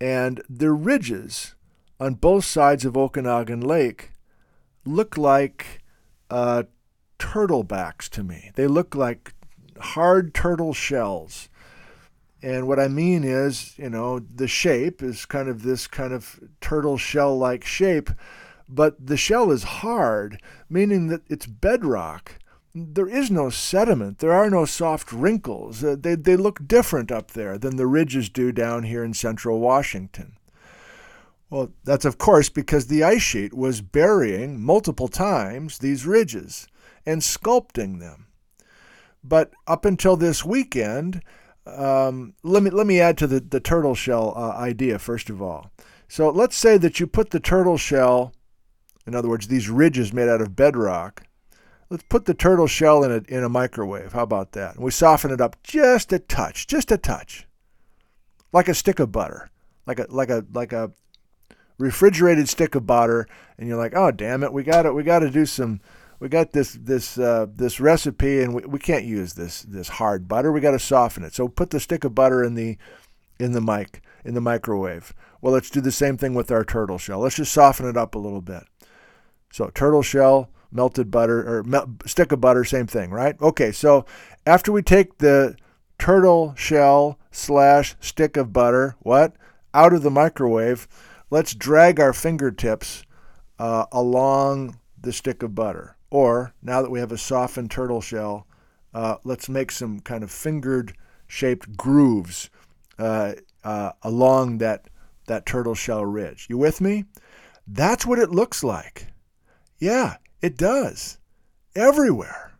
and 0.00 0.42
the 0.48 0.70
ridges 0.70 1.54
on 1.98 2.14
both 2.14 2.44
sides 2.44 2.84
of 2.84 2.96
Okanagan 2.96 3.62
Lake 3.62 4.10
looked 4.84 5.16
like 5.16 5.81
uh, 6.32 6.62
turtlebacks 7.18 8.08
to 8.08 8.24
me. 8.24 8.50
They 8.54 8.66
look 8.66 8.94
like 8.94 9.34
hard 9.78 10.32
turtle 10.32 10.72
shells. 10.72 11.50
And 12.42 12.66
what 12.66 12.80
I 12.80 12.88
mean 12.88 13.22
is, 13.22 13.78
you 13.78 13.90
know, 13.90 14.18
the 14.18 14.48
shape 14.48 15.02
is 15.02 15.26
kind 15.26 15.48
of 15.48 15.62
this 15.62 15.86
kind 15.86 16.12
of 16.12 16.40
turtle 16.60 16.96
shell 16.96 17.38
like 17.38 17.64
shape, 17.64 18.10
but 18.68 19.06
the 19.06 19.16
shell 19.16 19.52
is 19.52 19.62
hard, 19.62 20.40
meaning 20.68 21.08
that 21.08 21.22
it's 21.28 21.46
bedrock. 21.46 22.38
There 22.74 23.08
is 23.08 23.30
no 23.30 23.50
sediment. 23.50 24.18
There 24.18 24.32
are 24.32 24.48
no 24.48 24.64
soft 24.64 25.12
wrinkles. 25.12 25.84
Uh, 25.84 25.96
they, 25.98 26.14
they 26.14 26.36
look 26.36 26.66
different 26.66 27.12
up 27.12 27.32
there 27.32 27.58
than 27.58 27.76
the 27.76 27.86
ridges 27.86 28.30
do 28.30 28.50
down 28.50 28.84
here 28.84 29.04
in 29.04 29.12
central 29.12 29.60
Washington. 29.60 30.38
Well, 31.52 31.70
that's 31.84 32.06
of 32.06 32.16
course 32.16 32.48
because 32.48 32.86
the 32.86 33.04
ice 33.04 33.20
sheet 33.20 33.52
was 33.52 33.82
burying 33.82 34.58
multiple 34.58 35.06
times 35.06 35.76
these 35.76 36.06
ridges 36.06 36.66
and 37.04 37.20
sculpting 37.20 38.00
them. 38.00 38.28
But 39.22 39.52
up 39.66 39.84
until 39.84 40.16
this 40.16 40.46
weekend, 40.46 41.20
um, 41.66 42.32
let 42.42 42.62
me 42.62 42.70
let 42.70 42.86
me 42.86 43.02
add 43.02 43.18
to 43.18 43.26
the, 43.26 43.40
the 43.40 43.60
turtle 43.60 43.94
shell 43.94 44.32
uh, 44.34 44.52
idea 44.52 44.98
first 44.98 45.28
of 45.28 45.42
all. 45.42 45.70
So 46.08 46.30
let's 46.30 46.56
say 46.56 46.78
that 46.78 47.00
you 47.00 47.06
put 47.06 47.32
the 47.32 47.40
turtle 47.40 47.76
shell, 47.76 48.32
in 49.06 49.14
other 49.14 49.28
words, 49.28 49.48
these 49.48 49.68
ridges 49.68 50.10
made 50.10 50.30
out 50.30 50.40
of 50.40 50.56
bedrock, 50.56 51.24
let's 51.90 52.04
put 52.04 52.24
the 52.24 52.32
turtle 52.32 52.66
shell 52.66 53.04
in 53.04 53.12
a, 53.12 53.22
in 53.28 53.44
a 53.44 53.50
microwave. 53.50 54.14
How 54.14 54.22
about 54.22 54.52
that? 54.52 54.76
And 54.76 54.84
we 54.84 54.90
soften 54.90 55.30
it 55.30 55.42
up 55.42 55.62
just 55.62 56.14
a 56.14 56.18
touch, 56.18 56.66
just 56.66 56.90
a 56.90 56.96
touch, 56.96 57.46
like 58.54 58.68
a 58.68 58.74
stick 58.74 58.98
of 58.98 59.12
butter, 59.12 59.50
like 59.86 59.98
a 59.98 60.06
like 60.08 60.30
a 60.30 60.46
like 60.50 60.72
a 60.72 60.92
refrigerated 61.78 62.48
stick 62.48 62.74
of 62.74 62.86
butter. 62.86 63.26
And 63.58 63.68
you're 63.68 63.78
like, 63.78 63.94
oh 63.94 64.10
damn 64.10 64.42
it, 64.42 64.52
we 64.52 64.62
got 64.62 64.86
it, 64.86 64.94
we 64.94 65.02
got 65.02 65.20
to 65.20 65.30
do 65.30 65.46
some. 65.46 65.80
We 66.20 66.28
got 66.28 66.52
this 66.52 66.78
this 66.80 67.18
uh, 67.18 67.46
this 67.52 67.80
recipe, 67.80 68.42
and 68.42 68.54
we, 68.54 68.62
we 68.62 68.78
can't 68.78 69.04
use 69.04 69.32
this 69.32 69.62
this 69.62 69.88
hard 69.88 70.28
butter. 70.28 70.52
We 70.52 70.60
got 70.60 70.70
to 70.70 70.78
soften 70.78 71.24
it. 71.24 71.34
So 71.34 71.48
put 71.48 71.70
the 71.70 71.80
stick 71.80 72.04
of 72.04 72.14
butter 72.14 72.44
in 72.44 72.54
the 72.54 72.78
in 73.40 73.50
the 73.50 73.60
mic 73.60 74.02
in 74.24 74.34
the 74.34 74.40
microwave. 74.40 75.12
Well, 75.40 75.52
let's 75.52 75.70
do 75.70 75.80
the 75.80 75.90
same 75.90 76.16
thing 76.16 76.34
with 76.34 76.52
our 76.52 76.64
turtle 76.64 76.98
shell. 76.98 77.18
Let's 77.18 77.34
just 77.34 77.52
soften 77.52 77.88
it 77.88 77.96
up 77.96 78.14
a 78.14 78.20
little 78.20 78.40
bit. 78.40 78.62
So 79.50 79.70
turtle 79.74 80.02
shell, 80.02 80.50
melted 80.70 81.10
butter, 81.10 81.40
or 81.40 81.64
mel- 81.64 81.96
stick 82.06 82.30
of 82.30 82.40
butter, 82.40 82.64
same 82.64 82.86
thing, 82.86 83.10
right? 83.10 83.34
Okay, 83.40 83.72
so 83.72 84.06
after 84.46 84.70
we 84.70 84.82
take 84.82 85.18
the 85.18 85.56
turtle 85.98 86.54
shell 86.56 87.18
slash 87.30 87.96
stick 88.00 88.36
of 88.36 88.52
butter, 88.52 88.96
what? 89.00 89.34
Out 89.74 89.92
of 89.92 90.02
the 90.02 90.10
microwave, 90.10 90.86
let's 91.32 91.54
drag 91.54 91.98
our 91.98 92.12
fingertips 92.12 93.04
uh, 93.58 93.86
along 93.90 94.78
the 95.00 95.10
stick 95.10 95.42
of 95.42 95.54
butter. 95.54 95.96
Or 96.10 96.52
now 96.62 96.82
that 96.82 96.90
we 96.90 97.00
have 97.00 97.10
a 97.10 97.16
softened 97.16 97.70
turtle 97.70 98.02
shell, 98.02 98.46
uh, 98.92 99.16
let's 99.24 99.48
make 99.48 99.72
some 99.72 100.00
kind 100.00 100.22
of 100.22 100.30
fingered 100.30 100.92
shaped 101.26 101.74
grooves 101.74 102.50
uh, 102.98 103.32
uh, 103.64 103.92
along 104.02 104.58
that, 104.58 104.88
that 105.26 105.46
turtle 105.46 105.74
shell 105.74 106.04
ridge. 106.04 106.48
You 106.50 106.58
with 106.58 106.82
me? 106.82 107.06
That's 107.66 108.04
what 108.04 108.18
it 108.18 108.30
looks 108.30 108.62
like. 108.62 109.06
Yeah, 109.78 110.16
it 110.42 110.58
does. 110.58 111.16
Everywhere. 111.74 112.52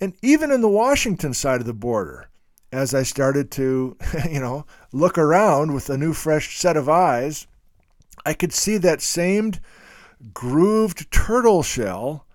And 0.00 0.14
even 0.22 0.50
in 0.50 0.60
the 0.60 0.68
Washington 0.68 1.34
side 1.34 1.60
of 1.60 1.66
the 1.66 1.72
border, 1.72 2.30
as 2.72 2.94
I 2.94 3.04
started 3.04 3.52
to, 3.52 3.96
you 4.28 4.40
know, 4.40 4.66
look 4.90 5.16
around 5.16 5.72
with 5.72 5.88
a 5.88 5.96
new 5.96 6.12
fresh 6.12 6.58
set 6.58 6.76
of 6.76 6.88
eyes, 6.88 7.46
I 8.26 8.34
could 8.34 8.52
see 8.52 8.76
that 8.78 9.00
same 9.00 9.52
grooved 10.34 11.12
turtle 11.12 11.62
shell 11.62 12.26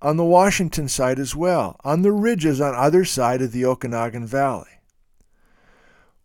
on 0.00 0.16
the 0.16 0.24
Washington 0.24 0.88
side 0.88 1.18
as 1.18 1.36
well, 1.36 1.78
on 1.84 2.00
the 2.00 2.12
ridges 2.12 2.62
on 2.62 2.74
either 2.74 3.04
side 3.04 3.42
of 3.42 3.52
the 3.52 3.66
Okanagan 3.66 4.26
Valley. 4.26 4.80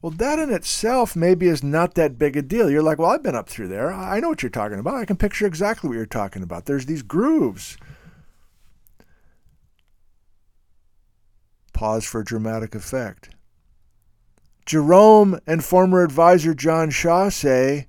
Well, 0.02 0.12
that 0.12 0.40
in 0.40 0.54
itself 0.54 1.18
maybe 1.18 1.48
is 1.48 1.62
not 1.62 1.96
that 1.96 2.18
big 2.18 2.38
a 2.38 2.42
deal. 2.42 2.70
You're 2.70 2.82
like, 2.82 2.98
well, 2.98 3.10
I've 3.10 3.24
been 3.24 3.36
up 3.36 3.50
through 3.50 3.68
there. 3.68 3.92
I 3.92 4.22
know 4.22 4.30
what 4.30 4.42
you're 4.42 4.50
talking 4.50 4.80
about. 4.80 4.96
I 4.96 5.06
can 5.06 5.18
picture 5.18 5.46
exactly 5.46 5.90
what 5.90 5.96
you're 5.96 6.06
talking 6.06 6.42
about. 6.42 6.66
There's 6.66 6.86
these 6.86 7.02
grooves. 7.02 7.78
Pause 11.74 12.06
for 12.06 12.24
dramatic 12.24 12.74
effect. 12.74 13.32
Jerome 14.66 15.40
and 15.46 15.62
former 15.62 16.04
advisor 16.04 16.54
John 16.54 16.90
Shaw 16.90 17.28
say, 17.28 17.88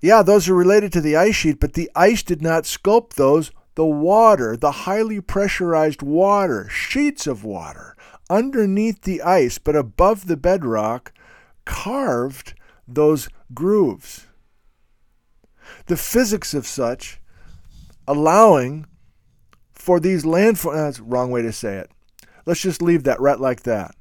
yeah, 0.00 0.22
those 0.22 0.48
are 0.48 0.54
related 0.54 0.92
to 0.92 1.00
the 1.00 1.16
ice 1.16 1.36
sheet, 1.36 1.60
but 1.60 1.74
the 1.74 1.90
ice 1.94 2.22
did 2.22 2.42
not 2.42 2.64
sculpt 2.64 3.14
those 3.14 3.50
the 3.74 3.84
water, 3.84 4.56
the 4.56 4.72
highly 4.72 5.20
pressurized 5.20 6.02
water, 6.02 6.68
sheets 6.68 7.28
of 7.28 7.44
water 7.44 7.96
underneath 8.30 9.02
the 9.02 9.22
ice 9.22 9.58
but 9.58 9.76
above 9.76 10.26
the 10.26 10.36
bedrock, 10.36 11.12
carved 11.64 12.54
those 12.86 13.28
grooves. 13.54 14.26
The 15.86 15.96
physics 15.96 16.54
of 16.54 16.66
such 16.66 17.20
allowing 18.06 18.86
for 19.72 20.00
these 20.00 20.24
landforms. 20.24 20.74
That's 20.74 21.00
wrong 21.00 21.30
way 21.30 21.42
to 21.42 21.52
say 21.52 21.76
it. 21.76 21.90
Let's 22.46 22.60
just 22.60 22.82
leave 22.82 23.04
that 23.04 23.20
right 23.20 23.38
like 23.38 23.62
that. 23.62 23.94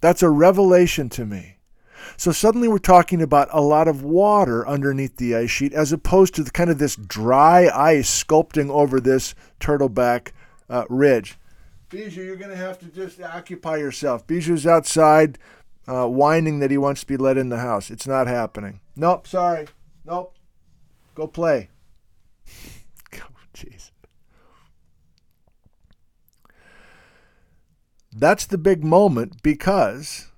That's 0.00 0.22
a 0.22 0.30
revelation 0.30 1.08
to 1.10 1.26
me. 1.26 1.55
So 2.16 2.32
suddenly 2.32 2.68
we're 2.68 2.78
talking 2.78 3.20
about 3.20 3.48
a 3.52 3.60
lot 3.60 3.88
of 3.88 4.02
water 4.02 4.66
underneath 4.66 5.16
the 5.16 5.34
ice 5.34 5.50
sheet 5.50 5.72
as 5.72 5.92
opposed 5.92 6.34
to 6.34 6.42
the, 6.42 6.50
kind 6.50 6.70
of 6.70 6.78
this 6.78 6.96
dry 6.96 7.68
ice 7.68 8.24
sculpting 8.24 8.70
over 8.70 9.00
this 9.00 9.34
turtleback 9.60 10.32
uh, 10.68 10.84
ridge. 10.88 11.36
Bijou, 11.88 12.22
you're 12.22 12.36
going 12.36 12.50
to 12.50 12.56
have 12.56 12.78
to 12.80 12.86
just 12.86 13.20
occupy 13.20 13.76
yourself. 13.76 14.26
Bijou's 14.26 14.66
outside 14.66 15.38
uh, 15.86 16.06
whining 16.06 16.58
that 16.58 16.70
he 16.70 16.78
wants 16.78 17.02
to 17.02 17.06
be 17.06 17.16
let 17.16 17.36
in 17.36 17.48
the 17.48 17.58
house. 17.58 17.90
It's 17.90 18.06
not 18.06 18.26
happening. 18.26 18.80
Nope, 18.96 19.26
sorry. 19.26 19.66
Nope. 20.04 20.34
Go 21.14 21.26
play. 21.26 21.70
oh, 23.14 23.20
jeez. 23.54 23.90
That's 28.12 28.46
the 28.46 28.58
big 28.58 28.82
moment 28.82 29.42
because 29.42 30.28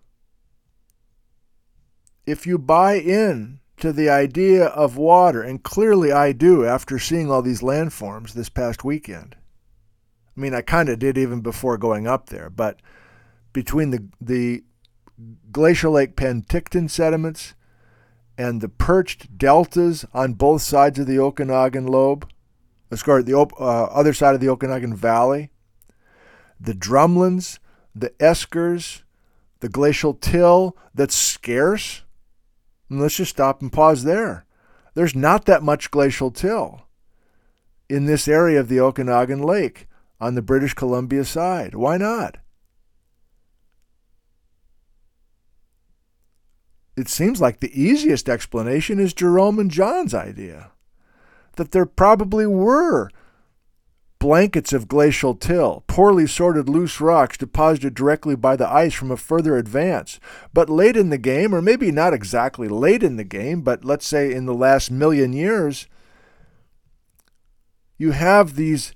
if 2.29 2.47
you 2.47 2.59
buy 2.59 2.95
in 2.95 3.61
to 3.79 3.93
the 3.93 4.11
idea 4.11 4.67
of 4.67 4.97
water, 4.97 5.43
and 5.43 5.63
clearly 5.63 6.13
I 6.13 6.33
do 6.33 6.67
after 6.67 6.99
seeing 6.99 7.31
all 7.31 7.43
these 7.43 7.63
landforms 7.63 8.33
this 8.33 8.49
past 8.49 8.85
weekend. 8.85 9.37
I 10.37 10.41
mean, 10.41 10.55
I 10.55 10.61
kind 10.61 10.89
of 10.89 10.99
did 10.99 11.17
even 11.17 11.41
before 11.41 11.79
going 11.79 12.07
up 12.07 12.29
there, 12.29 12.51
but 12.51 12.81
between 13.53 13.91
the, 13.91 14.09
the 14.21 14.65
glacial 15.51 15.93
lake 15.93 16.17
Penticton 16.17 16.91
sediments 16.91 17.55
and 18.37 18.61
the 18.61 18.69
perched 18.69 19.39
deltas 19.39 20.05
on 20.13 20.35
both 20.35 20.63
sides 20.63 20.99
of 20.99 21.07
the 21.07 21.19
Okanagan 21.19 21.87
lobe, 21.87 22.29
or 23.07 23.23
the 23.23 23.39
uh, 23.39 23.85
other 23.87 24.13
side 24.13 24.35
of 24.35 24.41
the 24.41 24.49
Okanagan 24.49 24.95
Valley, 24.95 25.51
the 26.61 26.75
drumlins, 26.75 27.59
the 27.95 28.11
eskers, 28.21 29.03
the 29.61 29.69
glacial 29.69 30.15
till 30.15 30.77
that's 30.95 31.17
scarce 31.17 32.03
and 32.89 33.01
let's 33.01 33.17
just 33.17 33.31
stop 33.31 33.61
and 33.63 33.73
pause 33.73 34.05
there. 34.05 34.45
There's 34.95 35.15
not 35.15 35.45
that 35.45 35.63
much 35.63 35.91
glacial 35.91 36.31
till 36.31 36.83
in 37.89 38.07
this 38.07 38.29
area 38.29 38.61
of 38.61 38.69
the 38.69 38.81
Okanagan 38.81 39.43
Lake 39.43 39.87
on 40.21 40.35
the 40.35 40.43
British 40.43 40.75
Columbia 40.75 41.25
side. 41.25 41.75
Why 41.75 41.97
not? 41.97 42.39
It 46.97 47.09
seems 47.09 47.41
like 47.41 47.61
the 47.61 47.81
easiest 47.81 48.29
explanation 48.29 48.99
is 48.99 49.15
Jerome 49.15 49.61
and 49.61 49.71
John's 49.71 50.15
idea 50.15 50.73
that 51.55 51.71
there 51.71 51.87
probably 51.87 52.47
were 52.47 53.11
blankets 54.19 54.73
of 54.73 54.89
glacial 54.89 55.35
till, 55.35 55.85
poorly 55.87 56.27
sorted 56.27 56.69
loose 56.69 57.01
rocks 57.01 57.37
deposited 57.37 57.95
directly 57.95 58.35
by 58.35 58.57
the 58.57 58.69
ice 58.69 58.95
from 58.95 59.11
a 59.11 59.17
further 59.17 59.57
advance. 59.57 60.19
But 60.53 60.69
late 60.69 60.97
in 60.97 61.11
the 61.11 61.19
game, 61.19 61.55
or 61.55 61.63
maybe 61.63 61.93
not 61.93 62.13
exactly 62.13 62.69
late 62.69 63.03
in 63.03 63.17
the 63.17 63.25
game, 63.25 63.63
but 63.63 63.85
let's 63.85 64.07
say 64.07 64.33
in 64.33 64.47
the 64.47 64.55
last 64.55 64.91
million 64.91 65.33
years, 65.33 65.87
you 67.97 68.13
have 68.13 68.57
these 68.57 68.93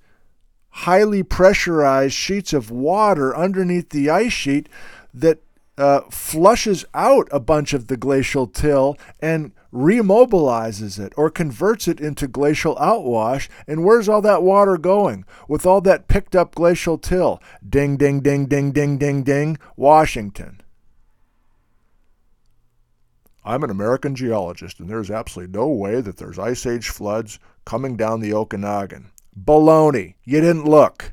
highly 0.71 1.23
pressurized 1.23 2.15
sheets 2.15 2.53
of 2.53 2.71
water 2.71 3.37
underneath 3.37 3.91
the 3.91 4.09
ice 4.09 4.33
sheet 4.33 4.69
that 5.13 5.43
uh, 5.77 6.01
flushes 6.11 6.85
out 6.95 7.29
a 7.31 7.41
bunch 7.41 7.73
of 7.73 7.89
the 7.89 7.97
glacial 7.97 8.47
till 8.47 8.97
and 9.21 9.53
remobilizes 9.73 10.99
it 10.99 11.13
or 11.17 11.31
converts 11.31 11.89
it 11.89 12.01
into 12.01 12.29
glacial 12.29 12.77
outwash. 12.77 13.49
And 13.67 13.85
where's 13.85 14.09
all 14.09 14.21
that 14.23 14.43
water 14.43 14.77
going? 14.77 15.25
With 15.49 15.65
all 15.65 15.81
that 15.83 16.09
picked 16.09 16.37
up 16.37 16.55
glacial 16.55 16.99
till. 16.99 17.41
Ding, 17.67 17.97
ding, 17.97 18.21
ding, 18.21 18.47
ding, 18.47 18.73
ding, 18.73 18.99
ding, 18.99 19.23
ding. 19.23 19.59
Washington. 19.77 20.61
I'm 23.45 23.65
an 23.65 23.71
American 23.71 24.15
geologist, 24.15 24.79
and 24.79 24.89
there's 24.89 25.11
absolutely 25.11 25.59
no 25.59 25.69
way 25.69 26.01
that 26.01 26.17
there's 26.17 26.39
ice 26.39 26.65
age 26.65 26.89
floods 26.91 27.41
coming 27.65 27.97
down 27.97 28.21
the 28.21 28.33
Okanagan. 28.33 29.11
Baloney. 29.37 30.15
You 30.23 30.41
didn't 30.41 30.65
look. 30.65 31.13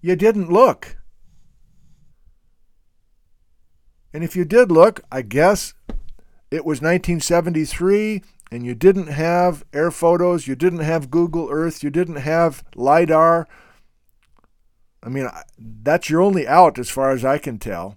You 0.00 0.16
didn't 0.16 0.50
look. 0.50 0.96
And 4.14 4.24
if 4.24 4.34
you 4.36 4.44
did 4.44 4.70
look, 4.70 5.00
I 5.10 5.22
guess 5.22 5.74
it 6.52 6.66
was 6.66 6.82
1973 6.82 8.22
and 8.50 8.66
you 8.66 8.74
didn't 8.74 9.06
have 9.06 9.64
air 9.72 9.90
photos, 9.90 10.46
you 10.46 10.54
didn't 10.54 10.80
have 10.80 11.10
Google 11.10 11.48
Earth, 11.50 11.82
you 11.82 11.88
didn't 11.88 12.16
have 12.16 12.62
LIDAR. 12.74 13.48
I 15.02 15.08
mean, 15.08 15.28
that's 15.58 16.10
your 16.10 16.20
only 16.20 16.46
out 16.46 16.78
as 16.78 16.90
far 16.90 17.10
as 17.10 17.24
I 17.24 17.38
can 17.38 17.58
tell. 17.58 17.96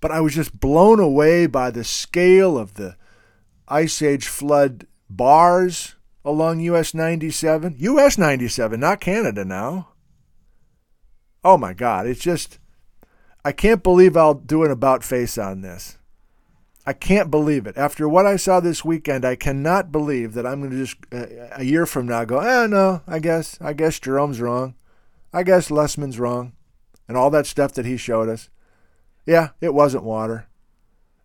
But 0.00 0.10
I 0.10 0.20
was 0.20 0.34
just 0.34 0.58
blown 0.58 0.98
away 0.98 1.46
by 1.46 1.70
the 1.70 1.84
scale 1.84 2.58
of 2.58 2.74
the 2.74 2.96
Ice 3.68 4.02
Age 4.02 4.26
flood 4.26 4.88
bars 5.08 5.94
along 6.24 6.58
US 6.60 6.92
97. 6.92 7.76
US 7.78 8.18
97, 8.18 8.80
not 8.80 9.00
Canada 9.00 9.44
now. 9.44 9.90
Oh 11.44 11.56
my 11.56 11.72
God, 11.72 12.08
it's 12.08 12.20
just, 12.20 12.58
I 13.44 13.52
can't 13.52 13.84
believe 13.84 14.16
I'll 14.16 14.34
do 14.34 14.64
an 14.64 14.72
about 14.72 15.04
face 15.04 15.38
on 15.38 15.60
this. 15.60 15.96
I 16.86 16.92
can't 16.92 17.32
believe 17.32 17.66
it. 17.66 17.76
After 17.76 18.08
what 18.08 18.26
I 18.26 18.36
saw 18.36 18.60
this 18.60 18.84
weekend, 18.84 19.24
I 19.24 19.34
cannot 19.34 19.90
believe 19.90 20.34
that 20.34 20.46
I'm 20.46 20.60
going 20.60 20.70
to 20.70 20.84
just 20.84 20.96
uh, 21.12 21.48
a 21.56 21.64
year 21.64 21.84
from 21.84 22.06
now 22.06 22.24
go, 22.24 22.38
eh, 22.38 22.66
no, 22.68 23.02
I 23.08 23.18
guess, 23.18 23.58
I 23.60 23.72
guess 23.72 23.98
Jerome's 23.98 24.40
wrong. 24.40 24.76
I 25.32 25.42
guess 25.42 25.68
Lesemann's 25.68 26.20
wrong. 26.20 26.52
And 27.08 27.16
all 27.16 27.30
that 27.30 27.46
stuff 27.46 27.72
that 27.72 27.86
he 27.86 27.96
showed 27.96 28.28
us. 28.28 28.50
Yeah, 29.26 29.50
it 29.60 29.74
wasn't 29.74 30.04
water. 30.04 30.46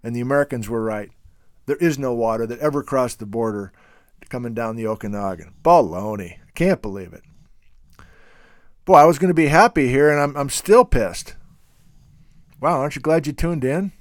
And 0.04 0.16
the 0.16 0.22
Americans 0.22 0.68
were 0.68 0.84
right. 0.84 1.12
There 1.68 1.78
is 1.78 2.00
no 2.00 2.14
water 2.14 2.48
that 2.48 2.60
ever 2.60 2.82
crossed 2.82 3.20
the 3.20 3.28
border 3.28 3.72
coming 4.30 4.56
down 4.56 4.76
the 4.76 4.88
Okanagan. 4.88 5.54
Baloney. 5.64 6.40
I 6.40 6.52
can't 6.56 6.82
believe 6.82 7.14
it. 7.14 7.24
Boy, 8.86 8.96
I 8.96 9.06
was 9.06 9.20
going 9.20 9.30
to 9.30 9.36
be 9.36 9.48
happy 9.48 9.90
here, 9.90 10.10
and 10.10 10.20
I'm, 10.20 10.36
I'm 10.36 10.50
still 10.50 10.86
pissed. 10.86 11.36
Wow, 12.60 12.80
aren't 12.80 12.96
you 12.96 13.02
glad 13.02 13.28
you 13.28 13.34
tuned 13.34 13.64
in? 13.64 13.92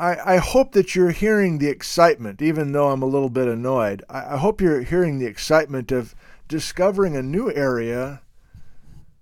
I, 0.00 0.34
I 0.34 0.36
hope 0.38 0.72
that 0.72 0.94
you're 0.94 1.10
hearing 1.10 1.58
the 1.58 1.68
excitement, 1.68 2.40
even 2.40 2.72
though 2.72 2.88
I'm 2.88 3.02
a 3.02 3.06
little 3.06 3.28
bit 3.28 3.48
annoyed. 3.48 4.02
I, 4.08 4.34
I 4.34 4.36
hope 4.38 4.60
you're 4.60 4.80
hearing 4.80 5.18
the 5.18 5.26
excitement 5.26 5.92
of 5.92 6.14
discovering 6.48 7.16
a 7.16 7.22
new 7.22 7.52
area, 7.52 8.22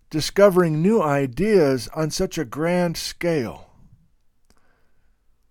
discovering 0.09 0.81
new 0.81 1.03
ideas 1.03 1.88
on 1.97 2.11
such 2.11 2.38
a 2.38 2.45
grand 2.45 2.97
scale. 2.97 3.71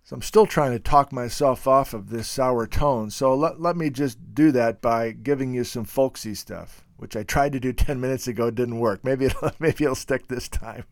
So 0.02 0.16
I'm 0.16 0.22
still 0.22 0.46
trying 0.46 0.72
to 0.72 0.78
talk 0.78 1.12
myself 1.12 1.68
off 1.68 1.92
of 1.92 2.08
this 2.08 2.26
sour 2.26 2.66
tone. 2.66 3.10
So 3.10 3.34
let, 3.34 3.60
let 3.60 3.76
me 3.76 3.90
just 3.90 4.34
do 4.34 4.50
that 4.52 4.80
by 4.80 5.10
giving 5.10 5.52
you 5.52 5.62
some 5.62 5.84
folksy 5.84 6.34
stuff, 6.34 6.86
which 6.96 7.14
I 7.14 7.22
tried 7.22 7.52
to 7.52 7.60
do 7.60 7.72
10 7.74 8.00
minutes 8.00 8.26
ago, 8.26 8.50
didn't 8.50 8.78
work. 8.78 9.04
Maybe 9.04 9.26
it'll, 9.26 9.50
maybe 9.58 9.84
it'll 9.84 9.94
stick 9.94 10.28
this 10.28 10.48
time. 10.48 10.84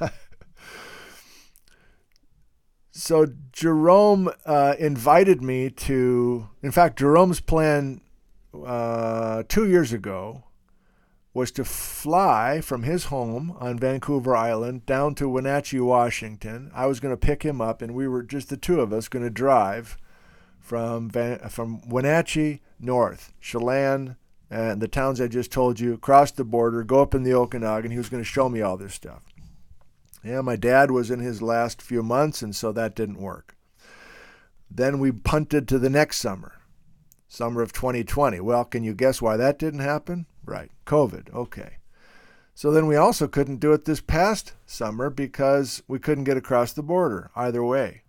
so 2.94 3.26
Jerome 3.52 4.30
uh, 4.46 4.76
invited 4.78 5.42
me 5.42 5.68
to, 5.68 6.48
in 6.62 6.70
fact, 6.70 6.98
Jerome's 6.98 7.40
plan 7.40 8.00
uh, 8.54 9.42
two 9.48 9.68
years 9.68 9.92
ago 9.92 10.44
was 11.34 11.50
to 11.50 11.64
fly 11.64 12.60
from 12.60 12.84
his 12.84 13.06
home 13.06 13.56
on 13.58 13.76
Vancouver 13.76 14.36
Island 14.36 14.86
down 14.86 15.16
to 15.16 15.28
Wenatchee, 15.28 15.80
Washington. 15.80 16.70
I 16.72 16.86
was 16.86 17.00
going 17.00 17.12
to 17.12 17.16
pick 17.16 17.42
him 17.42 17.60
up, 17.60 17.82
and 17.82 17.94
we 17.94 18.06
were 18.06 18.22
just 18.22 18.48
the 18.48 18.56
two 18.56 18.80
of 18.80 18.92
us 18.92 19.08
going 19.08 19.24
to 19.24 19.30
drive 19.30 19.98
from 20.60 21.10
Van, 21.10 21.40
from 21.48 21.86
Wenatchee 21.88 22.60
north, 22.78 23.32
Chelan, 23.40 24.14
and 24.48 24.80
the 24.80 24.86
towns 24.86 25.20
I 25.20 25.26
just 25.26 25.50
told 25.50 25.80
you, 25.80 25.98
cross 25.98 26.30
the 26.30 26.44
border, 26.44 26.84
go 26.84 27.02
up 27.02 27.16
in 27.16 27.24
the 27.24 27.34
Okanagan. 27.34 27.90
He 27.90 27.98
was 27.98 28.08
going 28.08 28.22
to 28.22 28.28
show 28.28 28.48
me 28.48 28.60
all 28.60 28.76
this 28.76 28.94
stuff. 28.94 29.22
Yeah, 30.24 30.40
my 30.40 30.56
dad 30.56 30.90
was 30.90 31.10
in 31.10 31.20
his 31.20 31.42
last 31.42 31.82
few 31.82 32.02
months, 32.02 32.40
and 32.40 32.56
so 32.56 32.72
that 32.72 32.96
didn't 32.96 33.20
work. 33.20 33.56
Then 34.70 34.98
we 34.98 35.12
punted 35.12 35.68
to 35.68 35.78
the 35.78 35.90
next 35.90 36.16
summer, 36.16 36.54
summer 37.28 37.60
of 37.60 37.72
2020. 37.72 38.40
Well, 38.40 38.64
can 38.64 38.82
you 38.82 38.94
guess 38.94 39.20
why 39.20 39.36
that 39.36 39.58
didn't 39.58 39.80
happen? 39.80 40.26
Right. 40.44 40.70
COVID. 40.86 41.32
Okay. 41.34 41.76
So 42.54 42.70
then 42.70 42.86
we 42.86 42.96
also 42.96 43.26
couldn't 43.26 43.60
do 43.60 43.72
it 43.72 43.84
this 43.84 44.00
past 44.00 44.54
summer 44.64 45.10
because 45.10 45.82
we 45.88 45.98
couldn't 45.98 46.24
get 46.24 46.36
across 46.36 46.72
the 46.72 46.82
border 46.82 47.30
either 47.36 47.64
way. 47.64 48.02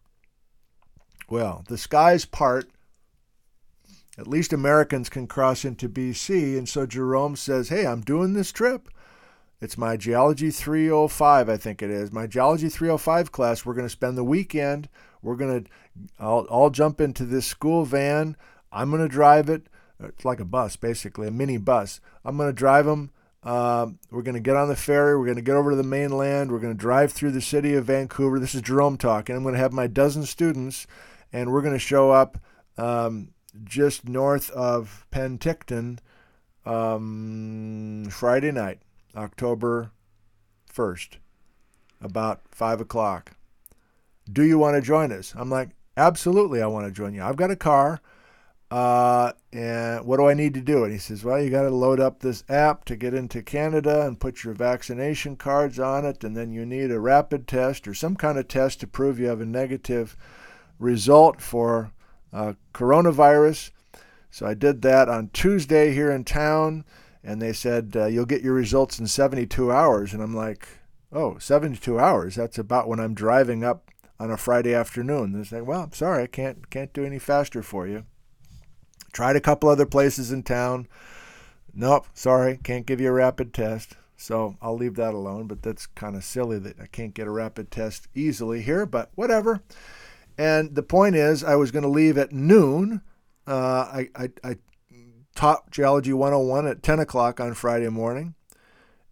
Well, 1.30 1.64
the 1.68 1.78
skies 1.78 2.26
part. 2.26 2.70
At 4.18 4.28
least 4.28 4.54
Americans 4.54 5.10
can 5.10 5.28
cross 5.28 5.66
into 5.66 5.90
BC. 5.90 6.58
And 6.58 6.70
so 6.70 6.86
Jerome 6.86 7.36
says, 7.36 7.70
Hey, 7.70 7.86
I'm 7.86 8.02
doing 8.02 8.34
this 8.34 8.52
trip. 8.52 8.88
It's 9.66 9.80
my 9.80 9.98
Geology 9.98 10.52
305, 10.52 11.50
I 11.50 11.58
think 11.58 11.82
it 11.82 11.90
is. 11.90 12.12
My 12.12 12.28
Geology 12.28 12.70
305 12.70 13.32
class. 13.32 13.66
We're 13.66 13.74
going 13.74 13.88
to 13.88 13.90
spend 13.90 14.16
the 14.16 14.24
weekend. 14.24 14.88
We're 15.24 15.38
going 15.38 15.64
to, 15.64 15.70
I'll, 16.20 16.70
jump 16.70 17.02
into 17.02 17.26
this 17.26 17.48
school 17.48 17.84
van. 17.84 18.38
I'm 18.72 18.92
going 18.92 19.02
to 19.02 19.08
drive 19.08 19.50
it. 19.50 19.66
It's 20.00 20.24
like 20.24 20.40
a 20.40 20.46
bus, 20.46 20.76
basically, 20.76 21.28
a 21.28 21.32
mini 21.32 21.58
bus. 21.58 22.00
I'm 22.24 22.38
going 22.38 22.50
to 22.50 22.54
drive 22.54 22.86
them. 22.86 23.10
Uh, 23.44 23.88
we're 24.12 24.22
going 24.22 24.36
to 24.36 24.40
get 24.40 24.56
on 24.56 24.68
the 24.68 24.76
ferry. 24.76 25.18
We're 25.18 25.26
going 25.26 25.38
to 25.38 25.42
get 25.42 25.56
over 25.56 25.72
to 25.72 25.76
the 25.76 25.82
mainland. 25.82 26.52
We're 26.52 26.60
going 26.60 26.76
to 26.76 26.80
drive 26.80 27.12
through 27.12 27.32
the 27.32 27.42
city 27.42 27.74
of 27.74 27.86
Vancouver. 27.86 28.40
This 28.40 28.54
is 28.54 28.62
Jerome 28.62 29.00
talking. 29.00 29.36
I'm 29.36 29.42
going 29.42 29.56
to 29.56 29.60
have 29.62 29.74
my 29.74 29.88
dozen 29.88 30.28
students, 30.28 30.86
and 31.34 31.52
we're 31.52 31.64
going 31.64 31.74
to 31.74 31.80
show 31.80 32.12
up 32.12 32.38
um, 32.78 33.30
just 33.64 34.08
north 34.08 34.52
of 34.52 35.08
Penticton 35.12 35.98
um, 36.66 38.08
Friday 38.12 38.52
night, 38.52 38.80
October 39.16 39.92
1st, 40.74 41.18
about 42.02 42.42
5 42.52 42.82
o'clock. 42.82 43.32
Do 44.32 44.44
you 44.44 44.58
want 44.58 44.76
to 44.76 44.82
join 44.82 45.12
us? 45.12 45.34
I'm 45.36 45.50
like, 45.50 45.70
absolutely, 45.96 46.62
I 46.62 46.68
want 46.68 46.86
to 46.88 46.92
join 46.92 47.14
you. 47.14 47.24
I've 47.24 47.36
got 47.36 47.52
a 47.52 47.56
car. 47.56 48.02
Uh, 48.72 49.32
and 49.54 50.06
what 50.06 50.18
do 50.18 50.28
I 50.28 50.34
need 50.34 50.56
to 50.56 50.62
do? 50.62 50.84
And 50.84 50.92
he 50.92 50.98
says, 50.98 51.24
well, 51.24 51.42
you 51.42 51.50
got 51.50 51.62
to 51.62 51.70
load 51.70 52.00
up 52.00 52.20
this 52.20 52.44
app 52.50 52.84
to 52.86 52.96
get 52.96 53.14
into 53.14 53.44
Canada 53.44 54.06
and 54.06 54.20
put 54.20 54.44
your 54.44 54.54
vaccination 54.54 55.36
cards 55.36 55.80
on 55.80 56.04
it, 56.04 56.24
and 56.24 56.36
then 56.36 56.52
you 56.52 56.66
need 56.66 56.92
a 56.92 57.00
rapid 57.00 57.48
test 57.48 57.88
or 57.88 57.94
some 57.94 58.16
kind 58.16 58.38
of 58.38 58.48
test 58.48 58.80
to 58.80 58.88
prove 58.88 59.20
you 59.20 59.28
have 59.28 59.40
a 59.40 59.46
negative 59.46 60.18
result 60.80 61.42
for 61.42 61.92
uh, 62.34 62.54
coronavirus. 62.74 63.72
So 64.32 64.46
I 64.46 64.56
did 64.56 64.82
that 64.82 65.08
on 65.08 65.30
Tuesday 65.30 65.94
here 65.94 66.12
in 66.12 66.26
town, 66.26 66.84
and 67.26 67.42
they 67.42 67.52
said 67.52 67.94
uh, 67.96 68.06
you'll 68.06 68.26
get 68.26 68.44
your 68.44 68.54
results 68.54 69.00
in 69.00 69.08
72 69.08 69.72
hours. 69.72 70.14
And 70.14 70.22
I'm 70.22 70.36
like, 70.36 70.68
oh, 71.12 71.38
72 71.40 72.00
hours? 72.00 72.36
That's 72.36 72.60
about 72.60 72.88
when 72.88 73.00
I'm 73.00 73.16
driving 73.16 73.64
up 73.64 73.90
on 74.20 74.30
a 74.30 74.38
Friday 74.38 74.76
afternoon. 74.76 75.34
They 75.34 75.44
say, 75.44 75.62
well, 75.62 75.82
I'm 75.82 75.94
sorry, 75.94 76.24
I 76.24 76.28
can't 76.28 76.70
can't 76.70 76.94
do 76.94 77.04
any 77.04 77.20
faster 77.20 77.64
for 77.64 77.88
you. 77.88 78.06
Tried 79.12 79.36
a 79.36 79.42
couple 79.42 79.70
other 79.70 79.88
places 79.88 80.32
in 80.32 80.44
town. 80.44 80.88
Nope, 81.74 82.08
sorry, 82.14 82.60
can't 82.64 82.86
give 82.86 83.02
you 83.02 83.10
a 83.10 83.14
rapid 83.14 83.54
test. 83.54 83.98
So 84.16 84.56
I'll 84.62 84.78
leave 84.78 84.96
that 84.96 85.14
alone, 85.14 85.48
but 85.48 85.62
that's 85.62 85.88
kind 85.88 86.16
of 86.16 86.24
silly 86.24 86.60
that 86.60 86.80
I 86.80 86.86
can't 86.86 87.14
get 87.14 87.28
a 87.28 87.32
rapid 87.32 87.70
test 87.70 88.08
easily 88.16 88.62
here, 88.62 88.86
but 88.86 89.10
whatever. 89.16 89.62
And 90.38 90.76
the 90.76 90.84
point 90.84 91.16
is, 91.16 91.44
I 91.44 91.56
was 91.56 91.72
going 91.72 91.84
to 91.84 91.90
leave 91.90 92.18
at 92.18 92.32
noon. 92.32 93.02
Uh, 93.48 93.52
I, 93.92 94.10
I, 94.16 94.30
I 94.44 94.58
taught 95.36 95.70
Geology 95.70 96.14
101 96.14 96.68
at 96.68 96.82
10 96.82 97.00
o'clock 97.00 97.40
on 97.40 97.54
Friday 97.54 97.90
morning. 97.90 98.36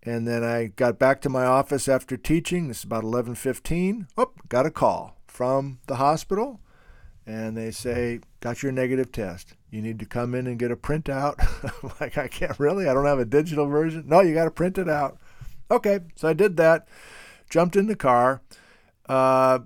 And 0.01 0.27
then 0.27 0.43
I 0.43 0.67
got 0.67 0.99
back 0.99 1.21
to 1.21 1.29
my 1.29 1.45
office 1.45 1.88
after 1.88 2.17
teaching. 2.17 2.67
This 2.67 2.79
is 2.79 2.83
about 2.83 3.03
11:15. 3.03 4.07
Oh, 4.17 4.31
got 4.49 4.65
a 4.65 4.71
call 4.71 5.17
from 5.27 5.79
the 5.88 5.95
hospital, 5.95 6.59
and 7.25 7.55
they 7.55 7.71
say, 7.71 8.19
"Got 8.41 8.63
your 8.63 8.73
negative 8.73 9.13
test." 9.13 9.55
you 9.73 9.81
need 9.81 9.97
to 9.97 10.05
come 10.05 10.36
in 10.36 10.45
and 10.45 10.59
get 10.59 10.69
a 10.69 10.75
printout. 10.75 11.36
like, 11.99 12.15
I 12.15 12.27
can't 12.27 12.59
really, 12.59 12.88
I 12.88 12.93
don't 12.93 13.07
have 13.07 13.17
a 13.17 13.25
digital 13.25 13.65
version. 13.65 14.03
No, 14.05 14.21
you 14.21 14.36
got 14.36 14.45
to 14.45 14.51
print 14.51 14.77
it 14.77 14.88
out. 14.88 15.17
Okay, 15.71 16.01
so 16.15 16.27
I 16.27 16.33
did 16.33 16.57
that, 16.57 16.88
jumped 17.49 17.75
in 17.75 17.88
the 17.88 17.95
car. 17.95 18.43
Uh, 19.09 19.59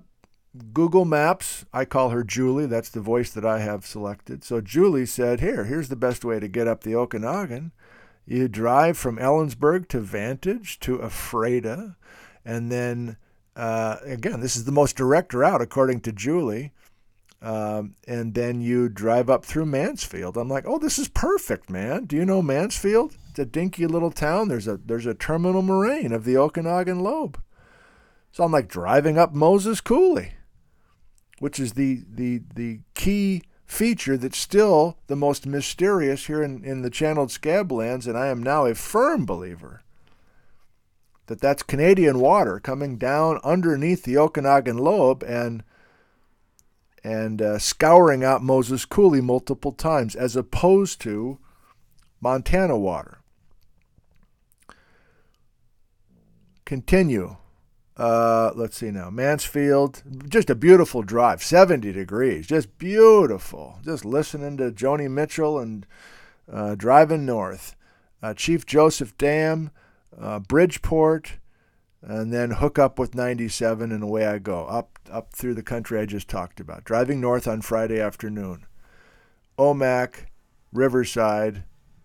Google 0.72 1.04
Maps, 1.04 1.64
I 1.72 1.84
call 1.84 2.10
her 2.10 2.24
Julie. 2.24 2.66
That's 2.66 2.90
the 2.90 3.00
voice 3.00 3.30
that 3.30 3.44
I 3.44 3.60
have 3.60 3.86
selected. 3.86 4.44
So 4.44 4.60
Julie 4.60 5.06
said, 5.06 5.40
Here, 5.40 5.64
here's 5.64 5.88
the 5.88 5.96
best 5.96 6.24
way 6.24 6.40
to 6.40 6.48
get 6.48 6.68
up 6.68 6.82
the 6.82 6.94
Okanagan. 6.94 7.72
You 8.26 8.48
drive 8.48 8.98
from 8.98 9.18
Ellensburg 9.18 9.88
to 9.88 10.00
Vantage 10.00 10.78
to 10.80 11.02
Ephrata, 11.02 11.96
and 12.44 12.70
then, 12.70 13.16
uh, 13.56 13.96
again, 14.04 14.40
this 14.40 14.56
is 14.56 14.64
the 14.64 14.72
most 14.72 14.96
direct 14.96 15.32
route 15.32 15.62
according 15.62 16.00
to 16.02 16.12
Julie. 16.12 16.72
Um, 17.40 17.94
and 18.06 18.34
then 18.34 18.60
you 18.60 18.88
drive 18.88 19.30
up 19.30 19.44
through 19.44 19.66
Mansfield. 19.66 20.36
I'm 20.36 20.48
like, 20.48 20.64
oh, 20.66 20.78
this 20.78 20.98
is 20.98 21.08
perfect, 21.08 21.70
man. 21.70 22.04
Do 22.04 22.16
you 22.16 22.24
know 22.24 22.42
Mansfield? 22.42 23.16
It's 23.30 23.38
a 23.38 23.44
dinky 23.46 23.86
little 23.86 24.10
town. 24.10 24.48
There's 24.48 24.66
a 24.66 24.76
there's 24.76 25.06
a 25.06 25.14
terminal 25.14 25.62
moraine 25.62 26.12
of 26.12 26.24
the 26.24 26.36
Okanagan 26.36 27.00
lobe. 27.00 27.40
So 28.32 28.44
I'm 28.44 28.52
like 28.52 28.68
driving 28.68 29.18
up 29.18 29.32
Moses 29.32 29.80
Coulee, 29.80 30.32
which 31.40 31.58
is 31.60 31.72
the 31.72 32.02
the 32.08 32.42
the 32.54 32.80
key 32.94 33.42
feature 33.66 34.16
that's 34.16 34.38
still 34.38 34.96
the 35.08 35.16
most 35.16 35.46
mysterious 35.46 36.26
here 36.26 36.42
in, 36.42 36.64
in 36.64 36.82
the 36.82 36.90
channeled 36.90 37.28
scablands, 37.28 38.06
and 38.06 38.16
I 38.16 38.28
am 38.28 38.42
now 38.42 38.64
a 38.64 38.74
firm 38.74 39.26
believer 39.26 39.82
that 41.26 41.40
that's 41.40 41.62
Canadian 41.62 42.18
water 42.18 42.58
coming 42.58 42.96
down 42.96 43.38
underneath 43.44 44.02
the 44.04 44.16
Okanagan 44.16 44.78
lobe 44.78 45.22
and 45.22 45.62
and 47.04 47.40
uh, 47.40 47.58
scouring 47.58 48.24
out 48.24 48.42
Moses 48.42 48.84
Coulee 48.84 49.20
multiple 49.20 49.72
times, 49.72 50.16
as 50.16 50.34
opposed 50.34 51.00
to 51.02 51.38
Montana 52.20 52.76
water. 52.76 53.18
Continue. 56.64 57.36
Uh, 57.98 58.52
let's 58.54 58.76
see 58.76 58.92
now. 58.92 59.10
Mansfield, 59.10 60.02
just 60.28 60.48
a 60.48 60.54
beautiful 60.54 61.02
drive, 61.02 61.42
70 61.42 61.92
degrees, 61.92 62.46
just 62.46 62.78
beautiful. 62.78 63.80
Just 63.84 64.04
listening 64.04 64.56
to 64.58 64.70
Joni 64.70 65.10
Mitchell 65.10 65.58
and 65.58 65.84
uh, 66.50 66.76
driving 66.76 67.26
north. 67.26 67.74
Uh, 68.22 68.34
Chief 68.34 68.64
Joseph 68.64 69.16
Dam, 69.18 69.70
uh, 70.18 70.38
Bridgeport, 70.38 71.38
and 72.00 72.32
then 72.32 72.52
hook 72.52 72.78
up 72.78 72.98
with 72.98 73.14
97 73.14 73.90
and 73.90 74.02
away 74.02 74.26
I 74.26 74.38
go 74.38 74.64
up 74.66 74.98
up 75.10 75.32
through 75.32 75.54
the 75.54 75.62
country 75.62 75.98
I 75.98 76.06
just 76.06 76.28
talked 76.28 76.60
about. 76.60 76.84
Driving 76.84 77.20
north 77.20 77.48
on 77.48 77.62
Friday 77.62 78.00
afternoon. 78.00 78.66
Omak, 79.58 80.26
Riverside, 80.72 81.64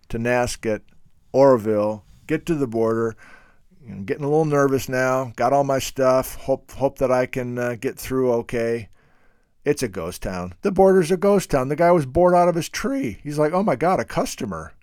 Tonasket, 0.09 0.81
Oroville, 1.31 2.03
get 2.25 2.45
to 2.47 2.55
the 2.55 2.67
border. 2.67 3.15
I'm 3.89 4.05
getting 4.05 4.23
a 4.23 4.29
little 4.29 4.45
nervous 4.45 4.87
now. 4.87 5.33
Got 5.35 5.53
all 5.53 5.63
my 5.63 5.79
stuff. 5.79 6.35
Hope 6.35 6.71
hope 6.71 6.99
that 6.99 7.11
I 7.11 7.25
can 7.25 7.57
uh, 7.57 7.75
get 7.75 7.97
through 7.97 8.31
okay. 8.33 8.89
It's 9.65 9.83
a 9.83 9.87
ghost 9.87 10.21
town. 10.21 10.55
The 10.61 10.71
border's 10.71 11.11
a 11.11 11.17
ghost 11.17 11.51
town. 11.51 11.69
The 11.69 11.75
guy 11.75 11.91
was 11.91 12.05
bored 12.05 12.35
out 12.35 12.49
of 12.49 12.55
his 12.55 12.69
tree. 12.69 13.19
He's 13.23 13.39
like, 13.39 13.53
"Oh 13.53 13.63
my 13.63 13.75
god, 13.75 13.99
a 13.99 14.05
customer." 14.05 14.73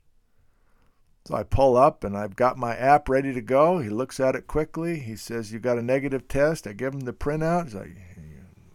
So 1.27 1.35
I 1.35 1.43
pull 1.43 1.77
up 1.77 2.03
and 2.03 2.17
I've 2.17 2.37
got 2.37 2.57
my 2.57 2.75
app 2.75 3.09
ready 3.09 3.33
to 3.35 3.43
go. 3.43 3.79
He 3.79 3.91
looks 3.91 4.19
at 4.21 4.35
it 4.35 4.47
quickly. 4.47 4.99
He 4.99 5.17
says, 5.17 5.53
"You 5.53 5.59
got 5.59 5.79
a 5.79 5.83
negative 5.83 6.29
test." 6.29 6.67
I 6.67 6.73
give 6.73 6.95
him 6.95 7.01
the 7.01 7.13
printout. 7.13 7.65
He's 7.65 7.75
like, 7.75 7.97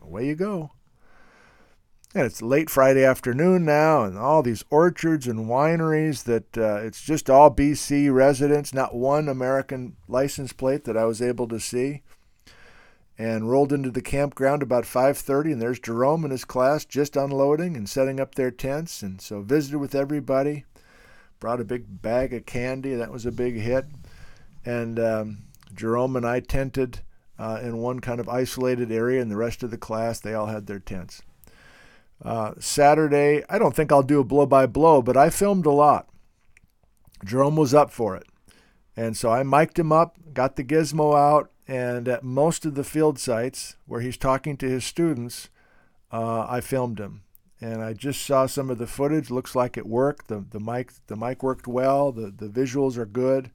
"Away 0.02 0.28
you 0.28 0.36
go." 0.36 0.72
And 2.16 2.24
it's 2.24 2.42
late 2.42 2.70
Friday 2.70 3.04
afternoon 3.04 3.66
now, 3.66 4.06
and 4.06 4.18
all 4.18 4.42
these 4.42 4.64
orchards 4.70 5.28
and 5.28 5.50
wineries 5.50 6.24
that 6.24 6.58
uh, 6.58 6.78
it's 6.78 7.02
just 7.02 7.30
all 7.30 7.54
BC 7.54 8.12
residents, 8.14 8.74
not 8.74 8.96
one 8.96 9.28
American 9.28 9.98
license 10.08 10.54
plate 10.54 10.86
that 10.86 10.96
I 10.96 11.04
was 11.04 11.22
able 11.22 11.46
to 11.50 11.60
see. 11.60 12.04
And 13.18 13.50
rolled 13.50 13.74
into 13.74 13.92
the 13.92 14.02
campground 14.02 14.64
about 14.64 14.86
5:30, 14.86 15.52
and 15.52 15.62
there's 15.62 15.78
Jerome 15.78 16.24
and 16.24 16.32
his 16.32 16.46
class 16.46 16.86
just 16.86 17.18
unloading 17.18 17.76
and 17.76 17.90
setting 17.90 18.22
up 18.22 18.36
their 18.36 18.52
tents. 18.52 19.04
And 19.04 19.20
so 19.20 19.42
visited 19.42 19.80
with 19.80 19.94
everybody, 19.94 20.64
brought 21.42 21.60
a 21.60 21.66
big 21.66 22.02
bag 22.02 22.34
of 22.34 22.46
candy. 22.46 22.96
That 22.96 23.12
was 23.12 23.26
a 23.26 23.32
big 23.32 23.56
hit. 23.56 23.88
And 24.64 25.00
um, 25.02 25.38
Jerome 25.74 26.16
and 26.16 26.26
I 26.26 26.40
tented 26.40 27.02
uh, 27.38 27.60
in 27.62 27.80
one 27.80 28.00
kind 28.00 28.22
of 28.22 28.30
isolated 28.30 28.90
area, 28.90 29.22
and 29.22 29.30
the 29.30 29.36
rest 29.36 29.64
of 29.64 29.72
the 29.72 29.78
class 29.78 30.22
they 30.22 30.34
all 30.34 30.48
had 30.48 30.68
their 30.68 30.80
tents. 30.80 31.22
Uh, 32.24 32.54
Saturday, 32.60 33.44
I 33.50 33.58
don't 33.60 33.76
think 33.76 33.92
I'll 33.92 34.04
do 34.04 34.20
a 34.20 34.24
blow 34.24 34.46
by 34.46 34.66
blow, 34.66 35.02
but 35.02 35.18
I 35.18 35.30
filmed 35.30 35.66
a 35.66 35.72
lot. 35.72 36.08
Jerome 37.24 37.56
was 37.56 37.74
up 37.74 37.92
for 37.92 38.16
it. 38.16 38.28
And 38.96 39.18
so 39.18 39.30
I 39.30 39.44
mic'd 39.44 39.78
him 39.78 39.92
up, 39.92 40.18
got 40.34 40.56
the 40.56 40.64
gizmo 40.64 41.16
out, 41.16 41.52
and 41.68 42.08
at 42.08 42.24
most 42.24 42.66
of 42.66 42.76
the 42.76 42.84
field 42.84 43.20
sites 43.20 43.76
where 43.86 44.02
he's 44.02 44.18
talking 44.18 44.56
to 44.58 44.70
his 44.70 44.86
students, 44.86 45.50
uh, 46.12 46.46
I 46.48 46.62
filmed 46.62 47.00
him. 47.00 47.24
And 47.60 47.82
I 47.82 47.94
just 47.94 48.26
saw 48.26 48.46
some 48.46 48.70
of 48.70 48.78
the 48.78 48.88
footage. 48.88 49.32
Looks 49.32 49.56
like 49.56 49.78
it 49.78 49.88
worked. 49.88 50.28
The, 50.28 50.46
the 50.52 50.60
mic 50.60 50.92
the 51.08 51.16
mic 51.16 51.42
worked 51.42 51.68
well. 51.68 52.12
The, 52.12 52.30
the 52.30 52.48
visuals 52.48 52.98
are 52.98 53.06
good. 53.06 53.52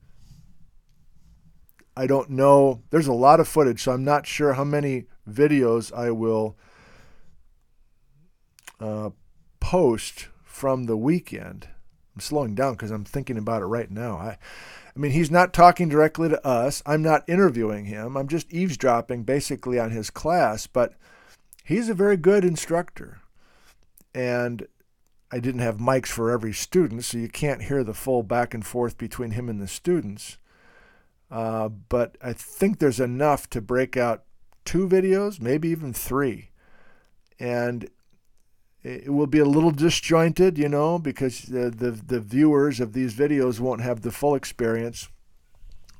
I 1.96 2.07
don't 2.07 2.31
know. 2.31 2.83
There's 2.90 3.07
a 3.07 3.12
lot 3.12 3.40
of 3.40 3.49
footage, 3.49 3.83
so 3.83 3.92
I'm 3.92 4.05
not 4.05 4.27
sure 4.27 4.55
how 4.55 4.64
many 4.64 5.05
videos 5.29 5.92
I 5.92 6.11
will 6.11 6.57
uh, 8.81 9.11
post 9.61 10.29
from 10.45 10.85
the 10.85 10.97
weekend. 10.97 11.69
I'm 12.14 12.21
slowing 12.21 12.55
down 12.55 12.75
because 12.75 12.90
I'm 12.90 13.05
thinking 13.05 13.38
about 13.38 13.62
it 13.62 13.66
right 13.66 13.90
now. 13.90 14.16
I, 14.16 14.38
I 14.95 14.99
mean, 14.99 15.12
he's 15.12 15.31
not 15.31 15.53
talking 15.53 15.88
directly 15.88 16.29
to 16.29 16.47
us. 16.47 16.83
I'm 16.85 17.03
not 17.03 17.29
interviewing 17.29 17.85
him. 17.85 18.16
I'm 18.16 18.29
just 18.29 18.53
eavesdropping 18.53 19.23
basically 19.23 19.79
on 19.79 19.90
his 19.90 20.11
class, 20.11 20.66
but 20.66 20.95
he's 21.64 21.88
a 21.88 21.95
very 21.95 22.16
good 22.16 22.45
instructor. 22.45 23.21
And 24.12 24.66
I 25.31 25.38
didn't 25.38 25.61
have 25.61 25.77
mics 25.77 26.09
for 26.09 26.33
every 26.33 26.53
student, 26.53 27.05
so 27.05 27.19
you 27.19 27.29
can't 27.29 27.62
hear 27.62 27.85
the 27.85 27.95
full 27.95 28.25
back 28.25 28.53
and 28.53 28.66
forth 28.66 28.99
between 28.99 29.31
him 29.33 29.49
and 29.49 29.62
the 29.62 29.69
students. 29.69 30.38
Uh, 31.31 31.69
but 31.69 32.19
I 32.21 32.33
think 32.33 32.79
there's 32.79 32.99
enough 32.99 33.49
to 33.51 33.61
break 33.61 33.97
out 33.97 34.25
two 34.64 34.88
videos, 34.88 35.40
maybe 35.40 35.69
even 35.69 35.93
three. 35.93 36.51
And 37.38 37.88
it 38.83 39.12
will 39.12 39.27
be 39.27 39.38
a 39.38 39.45
little 39.45 39.71
disjointed, 39.71 40.59
you 40.59 40.69
know, 40.69 40.99
because 40.99 41.43
the, 41.43 41.71
the, 41.71 41.90
the 41.90 42.21
viewers 42.21 42.81
of 42.81 42.93
these 42.93 43.14
videos 43.14 43.61
won't 43.61 43.83
have 43.83 44.01
the 44.01 44.11
full 44.11 44.35
experience. 44.35 45.09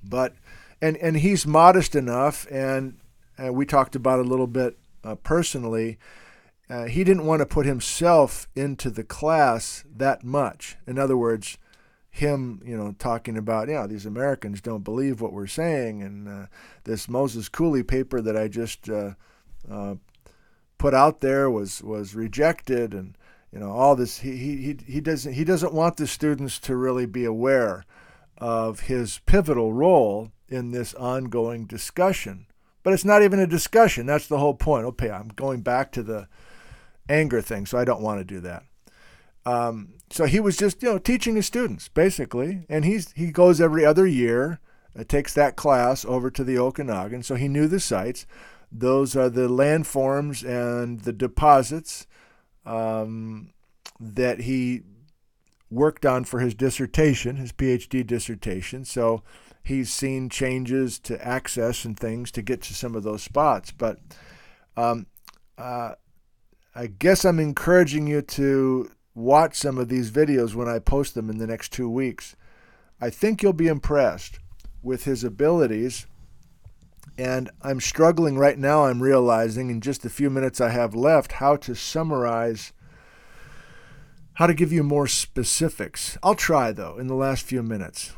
But 0.03 0.35
and 0.81 0.97
and 0.97 1.19
he's 1.19 1.47
modest 1.47 1.95
enough, 1.95 2.47
and, 2.51 2.99
and 3.37 3.55
we 3.55 3.66
talked 3.66 3.95
about 3.95 4.19
a 4.19 4.23
little 4.23 4.47
bit 4.47 4.79
uh, 5.05 5.16
personally. 5.16 5.99
Uh, 6.71 6.85
he 6.85 7.05
didn't 7.05 7.27
want 7.27 7.40
to 7.40 7.47
put 7.47 7.66
himself 7.66 8.49
into 8.55 8.90
the 8.90 9.05
class 9.05 9.85
that 9.95 10.25
much. 10.25 10.77
In 10.87 10.99
other 10.99 11.16
words, 11.16 11.59
him, 12.11 12.62
you 12.64 12.77
know, 12.77 12.95
talking 12.99 13.37
about, 13.37 13.69
yeah, 13.69 13.87
these 13.87 14.07
Americans 14.07 14.61
don't 14.61 14.85
believe 14.85 15.21
what 15.21 15.33
we're 15.33 15.47
saying, 15.47 16.03
and 16.03 16.29
uh, 16.29 16.47
this 16.85 17.09
Moses 17.09 17.49
Coulee 17.49 17.83
paper 17.83 18.21
that 18.21 18.37
I 18.37 18.49
just 18.49 18.88
uh, 18.88 19.14
uh, 19.71 19.97
put 20.81 20.95
out 20.95 21.21
there 21.21 21.51
was 21.51 21.83
was 21.83 22.14
rejected 22.14 22.95
and 22.95 23.14
you 23.53 23.59
know 23.59 23.71
all 23.71 23.95
this 23.95 24.21
he 24.21 24.35
he 24.35 24.79
he 24.87 24.99
doesn't 24.99 25.35
he 25.35 25.45
doesn't 25.45 25.75
want 25.75 25.99
the 25.99 26.07
students 26.07 26.59
to 26.59 26.75
really 26.75 27.05
be 27.05 27.27
aware 27.27 27.85
of 28.38 28.81
his 28.81 29.21
pivotal 29.27 29.75
role 29.75 30.33
in 30.49 30.71
this 30.71 30.95
ongoing 30.95 31.66
discussion. 31.66 32.47
But 32.83 32.95
it's 32.95 33.05
not 33.05 33.23
even 33.23 33.38
a 33.38 33.47
discussion. 33.47 34.07
That's 34.07 34.27
the 34.27 34.38
whole 34.38 34.55
point. 34.55 34.87
Okay 34.87 35.11
i'm 35.11 35.29
going 35.29 35.61
back 35.61 35.93
to 35.93 36.03
the 36.03 36.29
anger 37.11 37.43
thing 37.43 37.66
so 37.66 37.77
i 37.77 37.85
don't 37.85 38.01
want 38.01 38.19
to 38.19 38.25
do 38.25 38.40
that. 38.40 38.62
Um, 39.45 39.95
so 40.09 40.25
he 40.25 40.40
was 40.40 40.57
just 40.57 40.83
you 40.83 40.93
know 40.93 40.99
teaching 40.99 41.37
his 41.37 41.45
students 41.45 41.88
basically. 41.88 42.64
And 42.71 42.87
he's 42.87 43.12
he 43.12 43.33
goes 43.33 43.61
every 43.61 43.85
other 43.85 44.07
year 44.07 44.61
uh, 44.99 45.05
takes 45.05 45.35
that 45.35 45.57
class 45.57 46.07
over 46.07 46.31
to 46.31 46.43
the 46.43 46.57
okanagan 46.57 47.23
so 47.23 47.35
he 47.35 47.49
knew 47.49 47.69
the 47.69 47.81
sites 47.81 48.25
those 48.72 49.16
are 49.16 49.28
the 49.28 49.48
landforms 49.48 50.44
and 50.44 51.00
the 51.00 51.12
deposits 51.12 52.06
um, 52.64 53.52
that 53.98 54.40
he 54.40 54.83
worked 55.70 56.04
on 56.04 56.24
for 56.24 56.40
his 56.40 56.54
dissertation, 56.54 57.37
his 57.37 57.52
PhD 57.52 58.06
dissertation. 58.06 58.85
So 58.85 59.22
he's 59.62 59.92
seen 59.92 60.28
changes 60.28 60.98
to 61.00 61.24
access 61.26 61.85
and 61.85 61.98
things 61.98 62.30
to 62.33 62.42
get 62.42 62.62
to 62.62 62.74
some 62.74 62.94
of 62.94 63.02
those 63.02 63.22
spots. 63.22 63.70
But 63.70 63.98
um, 64.76 65.06
uh, 65.59 65.94
I 66.74 66.87
guess 66.87 67.24
I'm 67.24 67.40
encouraging 67.40 68.06
you 68.06 68.22
to 68.22 68.90
watch 69.14 69.56
some 69.56 69.78
of 69.78 69.88
these 69.88 70.11
videos 70.11 70.54
when 70.54 70.68
I 70.68 70.78
post 70.78 71.14
them 71.14 71.28
in 71.30 71.38
the 71.38 71.46
next 71.46 71.72
two 71.72 71.88
weeks. 71.88 72.37
I 73.00 73.11
think 73.11 73.42
you'll 73.42 73.52
be 73.52 73.68
impressed 73.68 74.38
with 74.83 75.04
his 75.04 75.24
abilities 75.24 76.06
and 77.18 77.51
I'm 77.62 77.81
struggling 77.81 78.38
right 78.38 78.59
now, 78.59 78.87
I'm 78.87 79.03
realizing 79.03 79.70
in 79.70 79.81
just 79.81 80.03
the 80.03 80.11
few 80.11 80.31
minutes 80.31 80.61
I 80.61 80.70
have 80.70 80.94
left 80.94 81.33
how 81.33 81.57
to 81.57 81.75
summarize, 81.75 82.73
how 84.35 84.46
to 84.46 84.55
give 84.55 84.73
you 84.73 84.83
more 84.83 85.07
specifics. 85.07 86.16
I'll 86.23 86.35
try, 86.35 86.73
though, 86.73 86.99
in 86.99 87.07
the 87.07 87.14
last 87.14 87.44
few 87.44 87.62
minutes. 87.62 88.14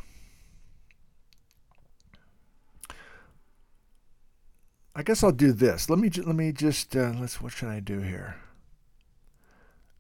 I 4.94 5.02
guess 5.02 5.24
I'll 5.24 5.33
do 5.33 5.52
this. 5.52 5.88
Let 5.88 5.98
me 5.98 6.11
let 6.11 6.37
me 6.37 6.52
just 6.52 6.94
uh, 6.94 7.14
let's 7.18 7.40
what 7.40 7.52
should 7.52 7.68
I 7.68 7.81
do 7.81 8.00
here? 8.00 8.37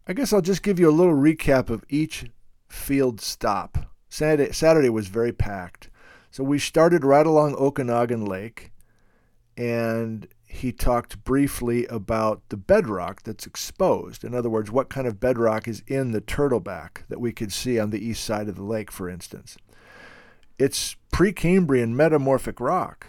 I 0.06 0.12
guess 0.12 0.32
I'll 0.32 0.42
just 0.42 0.62
give 0.62 0.78
you 0.78 0.90
a 0.90 0.92
little 0.92 1.14
recap 1.14 1.70
of 1.70 1.84
each 1.88 2.26
field 2.68 3.20
stop. 3.20 3.78
Saturday, 4.08 4.52
Saturday 4.52 4.90
was 4.90 5.08
very 5.08 5.32
packed. 5.32 5.88
So 6.30 6.44
we 6.44 6.58
started 6.58 7.04
right 7.04 7.26
along 7.26 7.54
Okanagan 7.54 8.24
Lake 8.24 8.71
and 9.56 10.28
he 10.46 10.70
talked 10.72 11.24
briefly 11.24 11.86
about 11.86 12.42
the 12.50 12.56
bedrock 12.56 13.22
that's 13.22 13.46
exposed. 13.46 14.22
In 14.22 14.34
other 14.34 14.50
words, 14.50 14.70
what 14.70 14.90
kind 14.90 15.06
of 15.06 15.18
bedrock 15.18 15.66
is 15.66 15.82
in 15.86 16.12
the 16.12 16.20
turtleback 16.20 17.06
that 17.08 17.20
we 17.20 17.32
could 17.32 17.52
see 17.52 17.78
on 17.78 17.90
the 17.90 18.04
east 18.04 18.24
side 18.24 18.48
of 18.48 18.56
the 18.56 18.62
lake, 18.62 18.90
for 18.90 19.08
instance. 19.08 19.56
It's 20.58 20.96
Precambrian 21.12 21.90
metamorphic 21.90 22.60
rock 22.60 23.06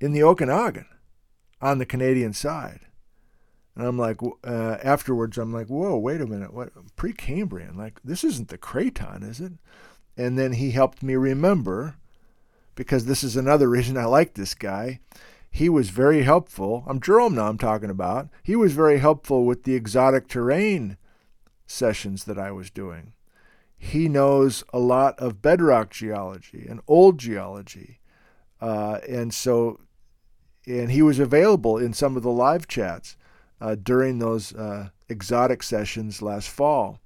in 0.00 0.12
the 0.12 0.22
Okanagan 0.22 0.86
on 1.60 1.78
the 1.78 1.86
Canadian 1.86 2.32
side. 2.32 2.80
And 3.76 3.86
I'm 3.86 3.98
like, 3.98 4.18
uh, 4.44 4.78
afterwards, 4.82 5.36
I'm 5.36 5.52
like, 5.52 5.66
whoa, 5.66 5.96
wait 5.98 6.20
a 6.20 6.26
minute, 6.26 6.54
what 6.54 6.70
Precambrian? 6.96 7.76
Like, 7.76 8.00
this 8.04 8.24
isn't 8.24 8.48
the 8.48 8.58
Craton, 8.58 9.22
is 9.22 9.40
it? 9.40 9.52
And 10.16 10.38
then 10.38 10.52
he 10.52 10.70
helped 10.70 11.02
me 11.02 11.16
remember 11.16 11.96
because 12.74 13.06
this 13.06 13.22
is 13.22 13.36
another 13.36 13.68
reason 13.68 13.96
I 13.96 14.04
like 14.04 14.34
this 14.34 14.54
guy. 14.54 15.00
He 15.50 15.68
was 15.68 15.90
very 15.90 16.22
helpful. 16.22 16.84
I'm 16.86 17.00
Jerome 17.00 17.36
now, 17.36 17.46
I'm 17.46 17.58
talking 17.58 17.90
about. 17.90 18.28
He 18.42 18.56
was 18.56 18.72
very 18.72 18.98
helpful 18.98 19.44
with 19.44 19.62
the 19.62 19.74
exotic 19.74 20.26
terrane 20.26 20.96
sessions 21.66 22.24
that 22.24 22.38
I 22.38 22.50
was 22.50 22.70
doing. 22.70 23.12
He 23.76 24.08
knows 24.08 24.64
a 24.72 24.78
lot 24.78 25.18
of 25.18 25.42
bedrock 25.42 25.90
geology 25.90 26.66
and 26.68 26.80
old 26.88 27.18
geology. 27.18 28.00
Uh, 28.60 28.98
and 29.08 29.32
so, 29.32 29.78
and 30.66 30.90
he 30.90 31.02
was 31.02 31.18
available 31.18 31.78
in 31.78 31.92
some 31.92 32.16
of 32.16 32.22
the 32.22 32.30
live 32.30 32.66
chats 32.66 33.16
uh, 33.60 33.76
during 33.76 34.18
those 34.18 34.54
uh, 34.54 34.88
exotic 35.08 35.62
sessions 35.62 36.22
last 36.22 36.48
fall. 36.48 36.98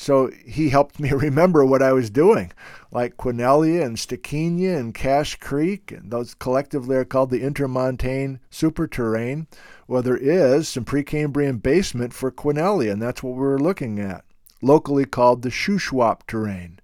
So 0.00 0.30
he 0.46 0.70
helped 0.70 0.98
me 0.98 1.10
remember 1.12 1.62
what 1.62 1.82
I 1.82 1.92
was 1.92 2.08
doing, 2.08 2.52
like 2.90 3.18
Quesnellia 3.18 3.84
and 3.84 3.98
Stikinia 3.98 4.78
and 4.78 4.94
Cache 4.94 5.36
Creek, 5.36 5.92
and 5.92 6.10
those 6.10 6.32
collectively 6.32 6.96
are 6.96 7.04
called 7.04 7.28
the 7.28 7.42
intermontane 7.42 8.38
superterrane. 8.50 9.46
Well, 9.86 10.00
there 10.00 10.16
is 10.16 10.70
some 10.70 10.86
Precambrian 10.86 11.62
basement 11.62 12.14
for 12.14 12.32
Quesnellia, 12.32 12.92
and 12.92 13.02
that's 13.02 13.22
what 13.22 13.34
we 13.34 13.40
were 13.40 13.58
looking 13.58 13.98
at, 13.98 14.24
locally 14.62 15.04
called 15.04 15.42
the 15.42 15.50
Shuswap 15.50 16.22
terrane, 16.26 16.78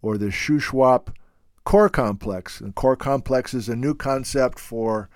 or 0.00 0.16
the 0.16 0.28
Shuswap 0.28 1.14
core 1.64 1.90
complex. 1.90 2.58
And 2.58 2.74
core 2.74 2.96
complex 2.96 3.52
is 3.52 3.68
a 3.68 3.76
new 3.76 3.92
concept 3.92 4.58
for 4.58 5.10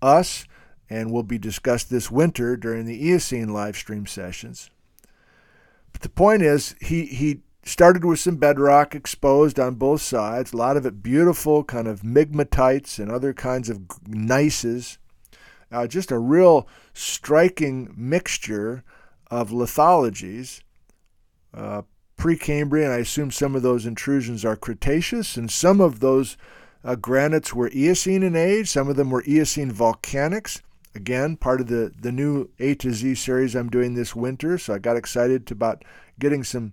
us 0.00 0.44
and 0.88 1.10
will 1.10 1.24
be 1.24 1.36
discussed 1.36 1.90
this 1.90 2.12
winter 2.12 2.56
during 2.56 2.84
the 2.86 3.08
Eocene 3.08 3.52
live 3.52 3.76
stream 3.76 4.06
sessions. 4.06 4.70
But 5.92 6.02
the 6.02 6.08
point 6.08 6.42
is, 6.42 6.74
he, 6.80 7.06
he 7.06 7.40
started 7.64 8.04
with 8.04 8.18
some 8.18 8.36
bedrock 8.36 8.94
exposed 8.94 9.60
on 9.60 9.74
both 9.74 10.02
sides, 10.02 10.52
a 10.52 10.56
lot 10.56 10.76
of 10.76 10.86
it 10.86 11.02
beautiful, 11.02 11.64
kind 11.64 11.86
of 11.86 12.02
migmatites 12.02 12.98
and 12.98 13.10
other 13.10 13.32
kinds 13.32 13.68
of 13.68 13.78
gneisses. 14.08 14.98
Uh, 15.72 15.86
just 15.86 16.10
a 16.10 16.18
real 16.18 16.66
striking 16.94 17.92
mixture 17.96 18.82
of 19.30 19.50
lithologies. 19.50 20.62
Uh, 21.54 21.82
Precambrian, 22.16 22.90
I 22.90 22.98
assume 22.98 23.30
some 23.30 23.54
of 23.54 23.62
those 23.62 23.86
intrusions 23.86 24.44
are 24.44 24.56
Cretaceous, 24.56 25.36
and 25.36 25.50
some 25.50 25.80
of 25.80 26.00
those 26.00 26.36
uh, 26.84 26.94
granites 26.94 27.54
were 27.54 27.70
Eocene 27.74 28.22
in 28.22 28.36
age, 28.36 28.68
some 28.68 28.88
of 28.88 28.96
them 28.96 29.10
were 29.10 29.24
Eocene 29.26 29.72
volcanics. 29.72 30.60
Again, 30.94 31.36
part 31.36 31.60
of 31.60 31.68
the, 31.68 31.92
the 31.96 32.10
new 32.10 32.50
A 32.58 32.74
to 32.76 32.92
Z 32.92 33.14
series 33.14 33.54
I'm 33.54 33.70
doing 33.70 33.94
this 33.94 34.16
winter, 34.16 34.58
so 34.58 34.74
I 34.74 34.78
got 34.78 34.96
excited 34.96 35.50
about 35.50 35.84
getting 36.18 36.42
some 36.42 36.72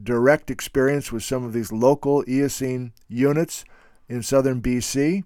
direct 0.00 0.50
experience 0.50 1.10
with 1.10 1.24
some 1.24 1.44
of 1.44 1.52
these 1.52 1.72
local 1.72 2.22
Eocene 2.28 2.92
units 3.08 3.64
in 4.08 4.22
southern 4.22 4.62
BC. 4.62 5.24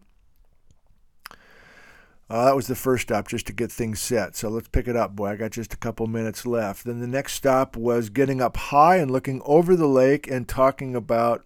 Uh, 2.30 2.44
that 2.44 2.54
was 2.54 2.68
the 2.68 2.76
first 2.76 3.02
stop 3.02 3.26
just 3.26 3.46
to 3.48 3.52
get 3.52 3.72
things 3.72 4.00
set. 4.00 4.36
So 4.36 4.48
let's 4.48 4.68
pick 4.68 4.86
it 4.86 4.94
up, 4.94 5.16
boy. 5.16 5.30
I 5.30 5.36
got 5.36 5.50
just 5.50 5.74
a 5.74 5.76
couple 5.76 6.06
minutes 6.06 6.46
left. 6.46 6.84
Then 6.84 7.00
the 7.00 7.08
next 7.08 7.32
stop 7.32 7.76
was 7.76 8.08
getting 8.08 8.40
up 8.40 8.56
high 8.56 8.96
and 8.96 9.10
looking 9.10 9.42
over 9.44 9.74
the 9.74 9.88
lake 9.88 10.30
and 10.30 10.46
talking 10.46 10.94
about 10.94 11.44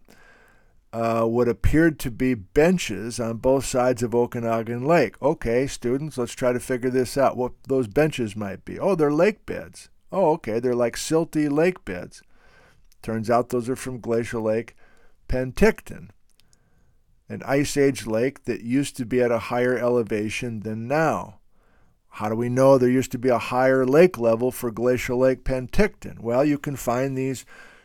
uh, 0.94 1.24
what 1.24 1.48
appeared 1.48 1.98
to 1.98 2.08
be 2.08 2.34
benches 2.34 3.18
on 3.18 3.36
both 3.38 3.64
sides 3.64 4.00
of 4.00 4.14
Okanagan 4.14 4.86
Lake. 4.86 5.20
Okay, 5.20 5.66
students, 5.66 6.16
let's 6.16 6.34
try 6.34 6.52
to 6.52 6.60
figure 6.60 6.88
this 6.88 7.18
out. 7.18 7.36
What 7.36 7.50
those 7.66 7.88
benches 7.88 8.36
might 8.36 8.64
be. 8.64 8.78
Oh, 8.78 8.94
they're 8.94 9.12
lake 9.12 9.44
beds. 9.44 9.88
Oh, 10.12 10.30
okay, 10.34 10.60
they're 10.60 10.72
like 10.72 10.94
silty 10.94 11.50
lake 11.50 11.84
beds. 11.84 12.22
Turns 13.02 13.28
out 13.28 13.48
those 13.48 13.68
are 13.68 13.74
from 13.74 13.98
Glacial 13.98 14.42
Lake 14.42 14.76
Penticton, 15.28 16.10
an 17.28 17.42
ice 17.44 17.76
age 17.76 18.06
lake 18.06 18.44
that 18.44 18.60
used 18.60 18.96
to 18.96 19.04
be 19.04 19.20
at 19.20 19.32
a 19.32 19.50
higher 19.50 19.76
elevation 19.76 20.60
than 20.60 20.86
now. 20.86 21.40
How 22.08 22.28
do 22.28 22.36
we 22.36 22.48
know 22.48 22.78
there 22.78 22.88
used 22.88 23.10
to 23.10 23.18
be 23.18 23.30
a 23.30 23.38
higher 23.38 23.84
lake 23.84 24.16
level 24.16 24.52
for 24.52 24.70
Glacial 24.70 25.18
Lake 25.18 25.42
Penticton? 25.42 26.20
Well, 26.20 26.44
you 26.44 26.56
can 26.56 26.76
find 26.76 27.18
these 27.18 27.44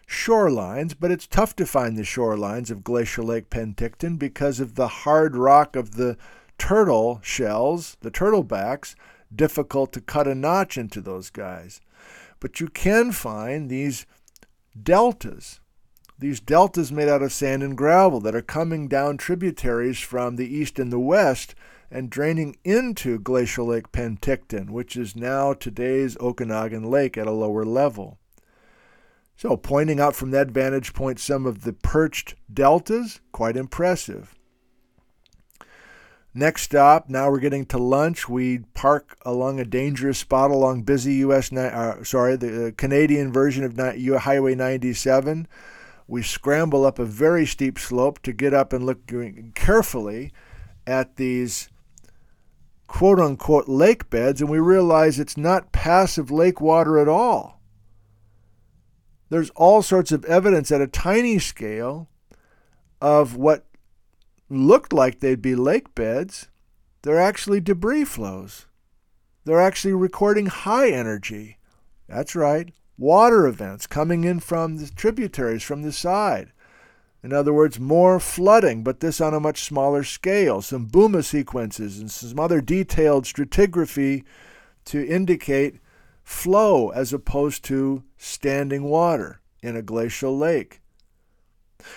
shorelines, 0.10 0.96
but 1.00 1.12
it's 1.12 1.28
tough 1.28 1.56
to 1.56 1.68
find 1.68 1.96
the 1.96 2.02
shorelines 2.02 2.72
of 2.72 2.84
Glacial 2.84 3.26
Lake 3.26 3.52
Penticton 3.52 4.18
because 4.18 4.60
of 4.60 4.74
the 4.74 4.88
hard 4.88 5.36
rock 5.36 5.76
of 5.76 5.96
the 5.96 6.18
turtle 6.58 7.20
shells, 7.22 7.96
the 8.02 8.10
turtle 8.10 8.44
backs, 8.44 8.96
difficult 9.34 9.94
to 9.94 10.02
cut 10.02 10.28
a 10.28 10.34
notch 10.34 10.78
into 10.78 11.00
those 11.00 11.30
guys. 11.30 11.80
But 12.40 12.60
you 12.60 12.70
can 12.70 13.12
find 13.12 13.70
these 13.70 14.08
deltas, 14.82 15.60
these 16.18 16.40
deltas 16.40 16.92
made 16.92 17.08
out 17.08 17.22
of 17.22 17.32
sand 17.32 17.62
and 17.62 17.78
gravel 17.78 18.20
that 18.22 18.36
are 18.36 18.42
coming 18.42 18.88
down 18.88 19.18
tributaries 19.18 20.00
from 20.00 20.36
the 20.36 20.54
east 20.54 20.80
and 20.80 20.92
the 20.92 21.00
west 21.00 21.54
and 21.92 22.10
draining 22.10 22.56
into 22.64 23.20
Glacial 23.20 23.68
Lake 23.68 23.92
Penticton, 23.92 24.72
which 24.72 24.96
is 24.96 25.16
now 25.16 25.54
today's 25.54 26.18
Okanagan 26.20 26.90
Lake 26.90 27.18
at 27.18 27.28
a 27.28 27.32
lower 27.32 27.64
level. 27.64 28.19
So, 29.40 29.56
pointing 29.56 30.02
out 30.02 30.18
from 30.18 30.32
that 30.32 30.52
vantage 30.52 30.92
point 30.92 31.18
some 31.18 31.46
of 31.46 31.64
the 31.64 31.72
perched 31.72 32.36
deltas, 32.54 33.22
quite 33.32 33.56
impressive. 33.56 34.36
Next 36.34 36.64
stop, 36.64 37.08
now 37.08 37.32
we're 37.32 37.40
getting 37.40 37.66
to 37.68 37.78
lunch. 37.78 38.28
We 38.28 38.66
park 38.74 39.18
along 39.22 39.62
a 39.62 39.64
dangerous 39.64 40.18
spot 40.18 40.52
along 40.52 40.82
busy 40.82 41.14
US, 41.26 41.54
uh, 41.54 42.04
sorry, 42.04 42.36
the 42.36 42.68
uh, 42.68 42.72
Canadian 42.76 43.32
version 43.32 43.64
of 43.64 43.78
Highway 43.78 44.56
97. 44.56 45.48
We 46.06 46.22
scramble 46.22 46.86
up 46.86 47.00
a 47.00 47.06
very 47.06 47.46
steep 47.46 47.80
slope 47.80 48.22
to 48.24 48.34
get 48.34 48.54
up 48.54 48.74
and 48.74 48.86
look 48.86 49.10
carefully 49.56 50.34
at 50.86 51.16
these 51.16 51.70
quote 52.88 53.22
unquote 53.22 53.70
lake 53.70 54.10
beds, 54.10 54.42
and 54.42 54.50
we 54.50 54.60
realize 54.60 55.18
it's 55.18 55.38
not 55.38 55.72
passive 55.72 56.30
lake 56.30 56.60
water 56.60 57.00
at 57.00 57.08
all 57.08 57.59
there's 59.30 59.50
all 59.52 59.82
sorts 59.82 60.12
of 60.12 60.26
evidence 60.26 60.72
at 60.72 60.82
a 60.82 60.88
tiny 60.88 61.40
scale 61.40 62.10
of 63.02 63.36
what 63.36 63.66
looked 64.50 64.92
like 64.92 65.20
they'd 65.20 65.42
be 65.42 65.56
lake 65.56 65.94
beds. 65.96 66.48
They're 67.04 67.20
actually 67.20 67.62
debris 67.62 68.06
flows. 68.06 68.66
They're 69.46 69.62
actually 69.62 69.94
recording 69.94 70.48
high 70.48 70.90
energy. 70.90 71.58
That's 72.08 72.36
right, 72.36 72.74
water 72.98 73.48
events 73.48 73.88
coming 73.88 74.24
in 74.24 74.40
from 74.40 74.78
the 74.78 74.90
tributaries 74.90 75.64
from 75.64 75.84
the 75.84 75.92
side. 75.92 76.52
In 77.24 77.34
other 77.34 77.54
words, 77.54 77.80
more 77.80 78.20
flooding, 78.20 78.84
but 78.84 79.00
this 79.02 79.20
on 79.20 79.34
a 79.34 79.40
much 79.40 79.64
smaller 79.64 80.04
scale. 80.04 80.62
Some 80.62 80.88
Bouma 80.88 81.24
sequences 81.24 82.00
and 82.00 82.10
some 82.10 82.40
other 82.40 82.62
detailed 82.62 83.26
stratigraphy 83.26 84.24
to 84.86 85.06
indicate 85.06 85.80
flow 86.30 86.90
as 86.90 87.12
opposed 87.12 87.66
to 87.66 88.04
standing 88.16 88.84
water 88.84 89.42
in 89.64 89.76
a 89.76 89.82
glacial 89.82 90.38
lake. 90.38 90.80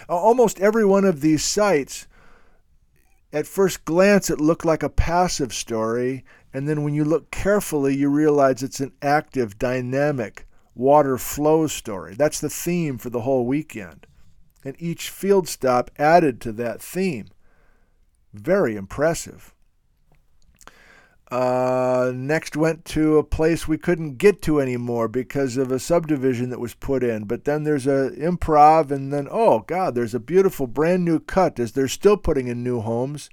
Almost 0.09 0.59
every 0.59 0.87
one 0.87 1.05
of 1.05 1.21
these 1.21 1.45
sites, 1.45 2.07
at 3.31 3.47
first 3.47 3.85
glance, 3.85 4.31
it 4.31 4.41
looked 4.41 4.65
like 4.65 4.83
a 4.83 4.89
passive 4.89 5.53
story, 5.53 6.25
and 6.53 6.67
then 6.67 6.83
when 6.83 6.95
you 6.95 7.05
look 7.05 7.31
carefully, 7.31 7.95
you 7.95 8.09
realize 8.09 8.63
it's 8.63 8.81
an 8.81 8.93
active, 9.03 9.59
dynamic 9.59 10.47
water 10.75 11.19
flow 11.19 11.67
story. 11.67 12.15
That's 12.15 12.41
the 12.41 12.51
theme 12.51 12.97
for 12.97 13.11
the 13.11 13.21
whole 13.21 13.47
weekend. 13.47 14.07
And 14.65 14.77
each 14.79 15.11
field 15.11 15.47
stop 15.47 15.91
added 15.99 16.41
to 16.41 16.53
that 16.53 16.81
theme. 16.81 17.27
Very 18.33 18.77
impressive. 18.77 19.55
Uh, 21.33 22.13
next 22.15 22.59
went 22.59 22.85
to 22.85 23.17
a 23.17 23.25
place 23.25 23.67
we 23.67 23.79
couldn't 23.79 24.19
get 24.19 24.43
to 24.43 24.61
anymore 24.61 25.09
because 25.09 25.57
of 25.57 25.73
a 25.73 25.79
subdivision 25.79 26.51
that 26.51 26.61
was 26.61 26.75
put 26.75 27.03
in. 27.03 27.25
But 27.25 27.47
then 27.47 27.65
there's 27.65 27.87
a 27.87 28.11
improv, 28.19 28.91
and 28.91 29.11
then 29.11 29.29
oh 29.31 29.61
god, 29.61 29.95
there's 29.95 30.13
a 30.13 30.21
beautiful 30.21 30.67
brand 30.67 31.07
new 31.07 31.19
cut 31.19 31.59
as 31.59 31.73
they're 31.73 31.89
still 31.89 32.19
putting 32.19 32.49
in 32.49 32.63
new 32.63 32.83
homes 32.83 33.31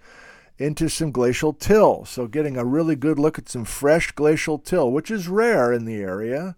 into 0.58 0.88
some 0.88 1.12
glacial 1.12 1.52
till. 1.52 2.06
So 2.06 2.26
getting 2.26 2.56
a 2.56 2.64
really 2.64 2.96
good 2.96 3.20
look 3.20 3.38
at 3.38 3.50
some 3.50 3.66
fresh 3.66 4.14
glacial 4.14 4.60
till, 4.60 4.90
which 4.94 5.12
is 5.12 5.28
rare 5.28 5.74
in 5.74 5.84
the 5.84 5.98
area. 5.98 6.56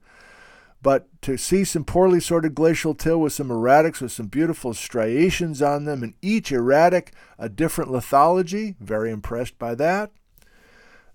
But 0.84 1.08
to 1.24 1.38
see 1.38 1.64
some 1.64 1.86
poorly 1.86 2.20
sorted 2.20 2.54
glacial 2.54 2.94
till 2.94 3.20
with 3.20 3.34
some 3.34 3.50
erratics 3.50 4.00
with 4.00 4.12
some 4.12 4.28
beautiful 4.28 4.76
striations 4.76 5.60
on 5.60 5.86
them, 5.86 6.04
and 6.04 6.14
each 6.22 6.52
erratic 6.52 7.14
a 7.40 7.50
different 7.50 7.90
lithology, 7.90 8.76
very 8.80 9.10
impressed 9.10 9.58
by 9.58 9.74
that. 9.74 10.12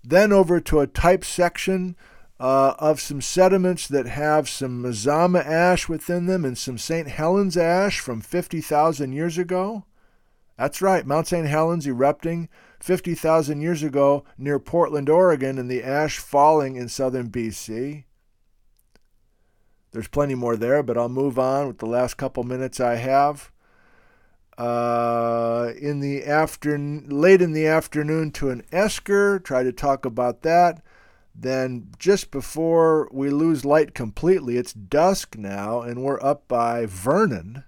Then 0.09 0.31
over 0.31 0.61
to 0.61 0.79
a 0.79 0.87
type 0.87 1.25
section 1.25 1.97
uh, 2.39 2.75
of 2.79 3.01
some 3.01 3.19
sediments 3.19 3.89
that 3.89 4.05
have 4.05 4.47
some 4.47 4.81
Mazama 4.81 5.43
ash 5.45 5.89
within 5.89 6.27
them 6.27 6.45
and 6.45 6.57
some 6.57 6.77
St. 6.77 7.09
Helens 7.09 7.57
ash 7.57 7.99
from 7.99 8.21
50,000 8.21 9.11
years 9.11 9.37
ago. 9.37 9.83
That's 10.57 10.81
right, 10.81 11.05
Mount 11.05 11.27
St. 11.27 11.45
Helens 11.45 11.85
erupting 11.85 12.47
50,000 12.79 13.59
years 13.59 13.83
ago 13.83 14.23
near 14.37 14.59
Portland, 14.59 15.09
Oregon, 15.09 15.57
and 15.57 15.69
the 15.69 15.83
ash 15.83 16.19
falling 16.19 16.77
in 16.77 16.87
southern 16.87 17.29
BC. 17.29 18.05
There's 19.91 20.07
plenty 20.07 20.35
more 20.35 20.55
there, 20.55 20.83
but 20.83 20.97
I'll 20.97 21.09
move 21.09 21.37
on 21.37 21.67
with 21.67 21.79
the 21.79 21.85
last 21.85 22.13
couple 22.13 22.43
minutes 22.43 22.79
I 22.79 22.95
have 22.95 23.51
uh, 24.57 25.71
in 25.79 25.99
the 25.99 26.25
afternoon, 26.25 27.07
late 27.09 27.41
in 27.41 27.51
the 27.51 27.67
afternoon 27.67 28.31
to 28.31 28.49
an 28.49 28.63
esker. 28.71 29.39
Try 29.39 29.63
to 29.63 29.71
talk 29.71 30.05
about 30.05 30.41
that. 30.41 30.81
Then 31.35 31.89
just 31.99 32.31
before 32.31 33.07
we 33.11 33.29
lose 33.29 33.63
light 33.63 33.93
completely, 33.93 34.57
it's 34.57 34.73
dusk 34.73 35.37
now, 35.37 35.81
and 35.81 36.03
we're 36.03 36.21
up 36.21 36.47
by 36.47 36.87
Vernon, 36.87 37.63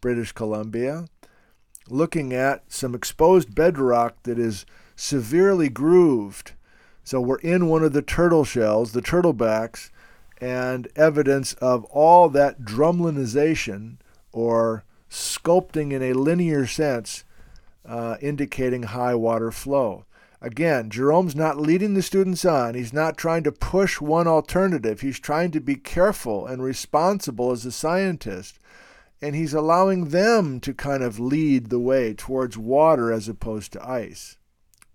British 0.00 0.32
Columbia, 0.32 1.06
looking 1.88 2.32
at 2.32 2.64
some 2.72 2.94
exposed 2.94 3.54
bedrock 3.54 4.24
that 4.24 4.40
is 4.40 4.66
severely 4.96 5.68
grooved. 5.68 6.52
So 7.04 7.20
we're 7.20 7.38
in 7.38 7.68
one 7.68 7.84
of 7.84 7.92
the 7.92 8.02
turtle 8.02 8.44
shells, 8.44 8.90
the 8.90 9.00
turtle 9.00 9.32
backs, 9.32 9.92
and 10.38 10.88
evidence 10.96 11.52
of 11.54 11.84
all 11.84 12.28
that 12.30 12.62
drumlinization 12.62 13.98
or 14.32 14.84
sculpting 15.10 15.92
in 15.92 16.02
a 16.02 16.12
linear 16.12 16.66
sense, 16.66 17.24
uh, 17.84 18.16
indicating 18.20 18.84
high 18.84 19.14
water 19.14 19.50
flow. 19.50 20.04
Again, 20.40 20.90
Jerome's 20.90 21.34
not 21.34 21.58
leading 21.58 21.94
the 21.94 22.02
students 22.02 22.44
on. 22.44 22.74
He's 22.74 22.92
not 22.92 23.16
trying 23.16 23.42
to 23.44 23.52
push 23.52 24.00
one 24.00 24.26
alternative. 24.26 25.00
He's 25.00 25.18
trying 25.18 25.50
to 25.52 25.60
be 25.60 25.76
careful 25.76 26.46
and 26.46 26.62
responsible 26.62 27.52
as 27.52 27.64
a 27.64 27.72
scientist. 27.72 28.58
And 29.22 29.34
he's 29.34 29.54
allowing 29.54 30.10
them 30.10 30.60
to 30.60 30.74
kind 30.74 31.02
of 31.02 31.18
lead 31.18 31.70
the 31.70 31.80
way 31.80 32.12
towards 32.12 32.58
water 32.58 33.10
as 33.10 33.28
opposed 33.28 33.72
to 33.72 33.88
ice. 33.88 34.36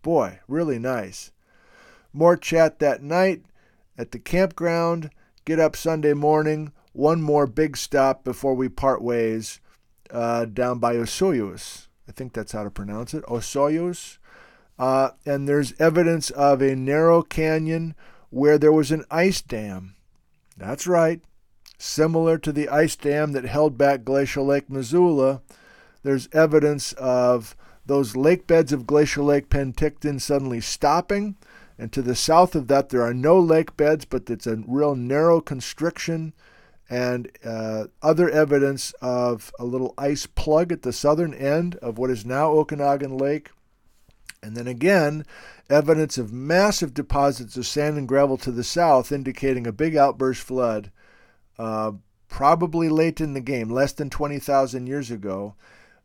Boy, 0.04 0.40
really 0.48 0.78
nice. 0.78 1.32
More 2.14 2.38
chat 2.38 2.78
that 2.80 3.02
night 3.02 3.44
at 3.98 4.12
the 4.12 4.20
campground. 4.20 5.10
Get 5.44 5.60
up 5.60 5.76
Sunday 5.76 6.14
morning. 6.14 6.72
One 6.94 7.22
more 7.22 7.48
big 7.48 7.78
stop 7.78 8.24
before 8.24 8.54
we 8.54 8.70
part 8.70 9.02
ways 9.02 9.60
uh, 10.12 10.46
down 10.46 10.80
by 10.80 10.96
Osoyoos. 10.96 11.88
I 12.08 12.12
think 12.12 12.34
that's 12.34 12.52
how 12.52 12.64
to 12.64 12.72
pronounce 12.72 13.14
it. 13.14 13.24
Osoyoos. 13.26 14.18
Uh, 14.78 15.12
and 15.26 15.48
there's 15.48 15.80
evidence 15.80 16.30
of 16.32 16.62
a 16.62 16.76
narrow 16.76 17.22
canyon 17.22 17.96
where 18.30 18.58
there 18.58 18.72
was 18.72 18.92
an 18.92 19.06
ice 19.12 19.42
dam. 19.42 19.96
That's 20.58 20.88
right. 20.88 21.22
Similar 21.78 22.38
to 22.40 22.52
the 22.52 22.70
ice 22.70 22.96
dam 22.96 23.32
that 23.34 23.46
held 23.46 23.78
back 23.78 24.04
Glacial 24.04 24.46
Lake 24.46 24.70
Missoula, 24.70 25.42
there's 26.04 26.30
evidence 26.32 26.94
of 26.94 27.56
those 27.86 28.16
lake 28.16 28.48
beds 28.48 28.72
of 28.72 28.88
Glacial 28.88 29.26
Lake 29.26 29.50
Penticton 29.50 30.20
suddenly 30.20 30.62
stopping. 30.62 31.36
And 31.78 31.92
to 31.94 32.02
the 32.02 32.16
south 32.16 32.56
of 32.56 32.68
that, 32.68 32.90
there 32.90 33.02
are 33.02 33.14
no 33.14 33.40
lake 33.40 33.76
beds, 33.76 34.06
but 34.06 34.30
it's 34.30 34.48
a 34.48 34.64
real 34.68 34.96
narrow 34.96 35.42
constriction 35.42 36.34
and 36.92 37.32
uh, 37.46 37.86
other 38.02 38.30
evidence 38.30 38.92
of 39.02 39.54
a 39.58 39.64
little 39.64 39.94
ice 39.98 40.26
plug 40.26 40.74
at 40.74 40.82
the 40.82 40.92
southern 40.92 41.34
end 41.34 41.78
of 41.78 41.98
what 41.98 42.10
is 42.10 42.26
now 42.26 42.52
Okanagan 42.52 43.18
Lake. 43.18 43.50
And 44.44 44.58
then 44.58 44.68
again, 44.68 45.26
evidence 45.70 46.18
of 46.18 46.34
massive 46.34 46.94
deposits 46.94 47.56
of 47.56 47.66
sand 47.66 47.98
and 47.98 48.10
gravel 48.10 48.38
to 48.40 48.52
the 48.52 48.64
south, 48.64 49.14
indicating 49.14 49.66
a 49.66 49.72
big 49.72 49.96
outburst 49.96 50.42
flood, 50.42 50.92
uh, 51.58 51.94
probably 52.28 52.90
late 52.90 53.22
in 53.22 53.34
the 53.34 53.40
game, 53.40 53.70
less 53.70 53.94
than 53.94 54.10
20,000 54.10 54.86
years 54.86 55.10
ago. 55.10 55.56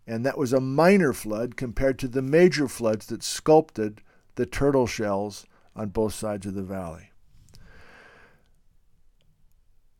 And 0.06 0.24
that 0.24 0.38
was 0.38 0.52
a 0.52 0.60
minor 0.60 1.12
flood 1.12 1.56
compared 1.56 1.98
to 1.98 2.06
the 2.06 2.22
major 2.22 2.68
floods 2.68 3.06
that 3.06 3.24
sculpted 3.24 4.02
the 4.36 4.46
turtle 4.46 4.86
shells 4.86 5.46
on 5.74 5.88
both 5.88 6.14
sides 6.14 6.46
of 6.46 6.54
the 6.54 6.62
valley. 6.62 7.10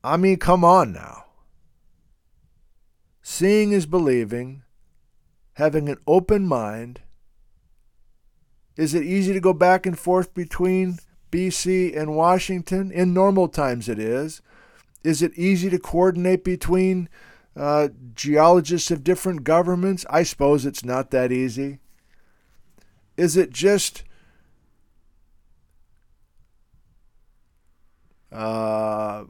I 0.06 0.16
mean, 0.16 0.36
come 0.36 0.64
on 0.64 0.92
now. 0.92 1.24
Seeing 3.22 3.72
is 3.72 3.86
believing, 3.86 4.62
having 5.54 5.88
an 5.88 5.96
open 6.06 6.46
mind. 6.46 7.00
Is 8.76 8.94
it 8.94 9.02
easy 9.02 9.32
to 9.32 9.40
go 9.40 9.52
back 9.52 9.84
and 9.84 9.98
forth 9.98 10.32
between 10.32 11.00
BC 11.32 11.98
and 11.98 12.14
Washington? 12.14 12.92
In 12.92 13.12
normal 13.12 13.48
times, 13.48 13.88
it 13.88 13.98
is. 13.98 14.42
Is 15.02 15.22
it 15.22 15.32
easy 15.34 15.70
to 15.70 15.78
coordinate 15.78 16.44
between 16.44 17.08
uh, 17.56 17.88
geologists 18.14 18.92
of 18.92 19.02
different 19.02 19.42
governments? 19.42 20.06
I 20.08 20.22
suppose 20.22 20.64
it's 20.64 20.84
not 20.84 21.10
that 21.10 21.32
easy. 21.32 21.80
Is 23.16 23.36
it 23.36 23.50
just 23.50 24.04
uh, 28.30 29.24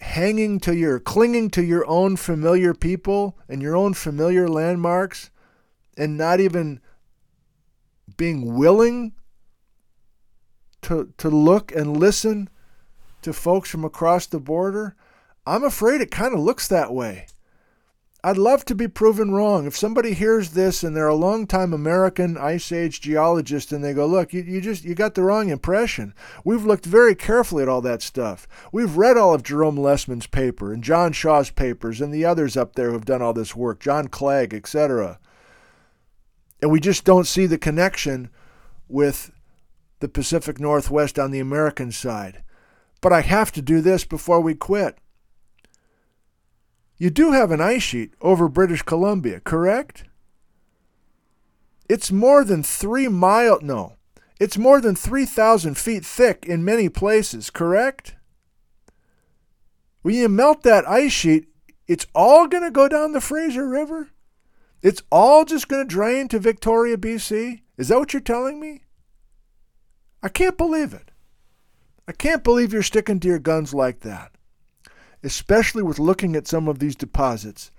hanging 0.00 0.58
to 0.60 0.74
your, 0.74 0.98
clinging 0.98 1.50
to 1.50 1.62
your 1.62 1.86
own 1.86 2.16
familiar 2.16 2.74
people 2.74 3.38
and 3.48 3.60
your 3.60 3.76
own 3.76 3.94
familiar 3.94 4.48
landmarks 4.48 5.30
and 5.96 6.16
not 6.16 6.40
even 6.40 6.80
being 8.16 8.54
willing 8.54 9.12
to, 10.82 11.12
to 11.18 11.28
look 11.28 11.72
and 11.72 11.96
listen 11.96 12.48
to 13.22 13.32
folks 13.32 13.68
from 13.68 13.84
across 13.84 14.26
the 14.26 14.40
border, 14.40 14.96
I'm 15.46 15.64
afraid 15.64 16.00
it 16.00 16.10
kind 16.10 16.32
of 16.34 16.40
looks 16.40 16.68
that 16.68 16.92
way. 16.92 17.26
I'd 18.22 18.36
love 18.36 18.66
to 18.66 18.74
be 18.74 18.86
proven 18.86 19.30
wrong. 19.30 19.66
If 19.66 19.76
somebody 19.76 20.12
hears 20.12 20.50
this 20.50 20.82
and 20.82 20.94
they're 20.94 21.08
a 21.08 21.14
long-time 21.14 21.72
American 21.72 22.36
Ice 22.36 22.70
Age 22.70 23.00
geologist 23.00 23.72
and 23.72 23.82
they 23.82 23.94
go, 23.94 24.06
look, 24.06 24.34
you, 24.34 24.42
you 24.42 24.60
just 24.60 24.84
you 24.84 24.94
got 24.94 25.14
the 25.14 25.22
wrong 25.22 25.48
impression. 25.48 26.12
We've 26.44 26.64
looked 26.64 26.84
very 26.84 27.14
carefully 27.14 27.62
at 27.62 27.68
all 27.68 27.80
that 27.80 28.02
stuff. 28.02 28.46
We've 28.72 28.96
read 28.96 29.16
all 29.16 29.32
of 29.32 29.42
Jerome 29.42 29.76
Lesemann's 29.76 30.26
paper 30.26 30.70
and 30.72 30.84
John 30.84 31.12
Shaw's 31.12 31.50
papers 31.50 32.02
and 32.02 32.12
the 32.12 32.26
others 32.26 32.58
up 32.58 32.74
there 32.74 32.90
who've 32.90 33.04
done 33.04 33.22
all 33.22 33.32
this 33.32 33.56
work, 33.56 33.80
John 33.80 34.08
Clague, 34.08 34.52
etc. 34.52 35.18
And 36.60 36.70
we 36.70 36.78
just 36.78 37.04
don't 37.04 37.26
see 37.26 37.46
the 37.46 37.58
connection 37.58 38.28
with 38.86 39.30
the 40.00 40.08
Pacific 40.08 40.60
Northwest 40.60 41.18
on 41.18 41.30
the 41.30 41.40
American 41.40 41.90
side. 41.90 42.42
But 43.00 43.14
I 43.14 43.22
have 43.22 43.50
to 43.52 43.62
do 43.62 43.80
this 43.80 44.04
before 44.04 44.42
we 44.42 44.54
quit. 44.54 44.98
You 47.00 47.08
do 47.08 47.32
have 47.32 47.50
an 47.50 47.62
ice 47.62 47.82
sheet 47.82 48.12
over 48.20 48.46
British 48.46 48.82
Columbia, 48.82 49.40
correct? 49.40 50.04
It's 51.88 52.12
more 52.12 52.44
than 52.44 52.62
three 52.62 53.08
mile. 53.08 53.58
No, 53.62 53.96
it's 54.38 54.58
more 54.58 54.82
than 54.82 54.94
3,000 54.94 55.78
feet 55.78 56.04
thick 56.04 56.44
in 56.46 56.62
many 56.62 56.90
places, 56.90 57.48
correct? 57.48 58.16
When 60.02 60.14
you 60.14 60.28
melt 60.28 60.62
that 60.64 60.86
ice 60.86 61.12
sheet, 61.12 61.48
it's 61.88 62.06
all 62.14 62.46
going 62.46 62.64
to 62.64 62.70
go 62.70 62.86
down 62.86 63.12
the 63.12 63.22
Fraser 63.22 63.66
River? 63.66 64.10
It's 64.82 65.02
all 65.10 65.46
just 65.46 65.68
going 65.68 65.82
to 65.82 65.88
drain 65.88 66.28
to 66.28 66.38
Victoria, 66.38 66.98
BC? 66.98 67.62
Is 67.78 67.88
that 67.88 67.98
what 67.98 68.12
you're 68.12 68.20
telling 68.20 68.60
me? 68.60 68.82
I 70.22 70.28
can't 70.28 70.58
believe 70.58 70.92
it. 70.92 71.12
I 72.06 72.12
can't 72.12 72.44
believe 72.44 72.74
you're 72.74 72.82
sticking 72.82 73.20
to 73.20 73.28
your 73.28 73.38
guns 73.38 73.72
like 73.72 74.00
that 74.00 74.32
especially 75.22 75.82
with 75.82 75.98
looking 75.98 76.34
at 76.34 76.46
some 76.46 76.68
of 76.68 76.78
these 76.78 76.96
deposits, 76.96 77.70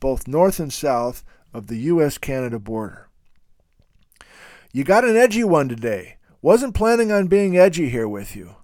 both 0.00 0.28
north 0.28 0.58
and 0.58 0.72
south 0.72 1.24
of 1.52 1.66
the 1.66 1.78
U.S. 1.78 2.18
Canada 2.18 2.58
border. 2.58 3.08
You 4.72 4.84
got 4.84 5.04
an 5.04 5.16
edgy 5.16 5.44
one 5.44 5.68
today. 5.68 6.16
Wasn't 6.40 6.74
planning 6.74 7.10
on 7.10 7.26
being 7.26 7.56
edgy 7.56 7.88
here 7.88 8.08
with 8.08 8.36
you, 8.36 8.56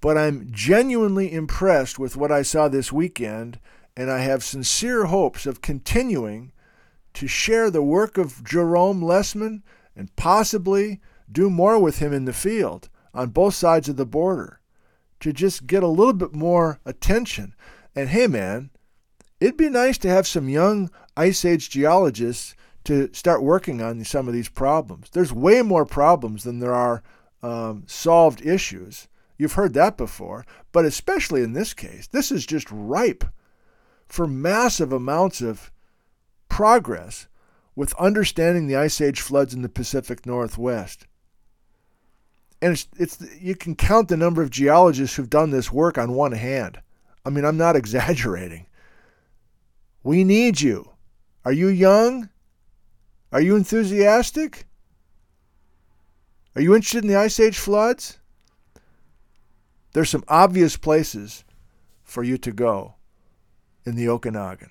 but 0.00 0.18
I'm 0.18 0.48
genuinely 0.50 1.32
impressed 1.32 1.98
with 1.98 2.16
what 2.16 2.30
I 2.30 2.42
saw 2.42 2.68
this 2.68 2.92
weekend, 2.92 3.58
and 3.96 4.10
I 4.10 4.18
have 4.18 4.44
sincere 4.44 5.06
hopes 5.06 5.46
of 5.46 5.62
continuing 5.62 6.52
to 7.14 7.26
share 7.26 7.70
the 7.70 7.82
work 7.82 8.18
of 8.18 8.44
Jerome 8.44 9.00
Lesemann 9.00 9.62
and 9.96 10.14
possibly 10.16 11.00
do 11.30 11.48
more 11.48 11.78
with 11.78 11.98
him 11.98 12.12
in 12.12 12.24
the 12.26 12.32
field 12.32 12.88
on 13.14 13.30
both 13.30 13.54
sides 13.54 13.88
of 13.88 13.96
the 13.96 14.06
border 14.06 14.59
to 15.20 15.32
just 15.32 15.66
get 15.66 15.82
a 15.82 15.88
little 15.88 16.12
bit 16.12 16.34
more 16.34 16.80
attention. 16.84 17.54
And 17.94 18.08
hey, 18.08 18.26
man, 18.26 18.70
it'd 19.40 19.56
be 19.56 19.68
nice 19.68 19.98
to 19.98 20.08
have 20.08 20.26
some 20.26 20.48
young 20.48 20.90
Ice 21.16 21.44
Age 21.44 21.70
geologists 21.70 22.54
to 22.84 23.12
start 23.12 23.42
working 23.42 23.82
on 23.82 24.02
some 24.04 24.26
of 24.26 24.34
these 24.34 24.48
problems. 24.48 25.10
There's 25.10 25.32
way 25.32 25.62
more 25.62 25.84
problems 25.84 26.44
than 26.44 26.58
there 26.58 26.74
are 26.74 27.02
um, 27.42 27.84
solved 27.86 28.44
issues. 28.44 29.08
You've 29.36 29.52
heard 29.54 29.74
that 29.74 29.96
before, 29.96 30.44
but 30.72 30.84
especially 30.84 31.42
in 31.42 31.52
this 31.52 31.74
case, 31.74 32.06
this 32.06 32.30
is 32.30 32.44
just 32.46 32.70
ripe 32.70 33.24
for 34.06 34.26
massive 34.26 34.92
amounts 34.92 35.40
of 35.40 35.70
progress 36.48 37.28
with 37.74 37.94
understanding 37.94 38.66
the 38.66 38.76
Ice 38.76 39.00
Age 39.00 39.20
floods 39.20 39.54
in 39.54 39.62
the 39.62 39.68
Pacific 39.68 40.26
Northwest 40.26 41.06
and 42.62 42.72
it's, 42.72 42.88
it's 42.98 43.18
you 43.40 43.54
can 43.54 43.74
count 43.74 44.08
the 44.08 44.16
number 44.16 44.42
of 44.42 44.50
geologists 44.50 45.16
who've 45.16 45.30
done 45.30 45.50
this 45.50 45.72
work 45.72 45.96
on 45.98 46.12
one 46.12 46.32
hand. 46.32 46.80
I 47.24 47.30
mean, 47.30 47.44
I'm 47.44 47.56
not 47.56 47.76
exaggerating. 47.76 48.66
We 50.02 50.24
need 50.24 50.60
you. 50.60 50.90
Are 51.44 51.52
you 51.52 51.68
young? 51.68 52.28
Are 53.32 53.40
you 53.40 53.56
enthusiastic? 53.56 54.66
Are 56.56 56.62
you 56.62 56.74
interested 56.74 57.04
in 57.04 57.08
the 57.08 57.16
Ice 57.16 57.38
Age 57.38 57.58
floods? 57.58 58.18
There's 59.92 60.10
some 60.10 60.24
obvious 60.28 60.76
places 60.76 61.44
for 62.02 62.22
you 62.22 62.38
to 62.38 62.52
go 62.52 62.94
in 63.84 63.96
the 63.96 64.08
Okanagan. 64.08 64.70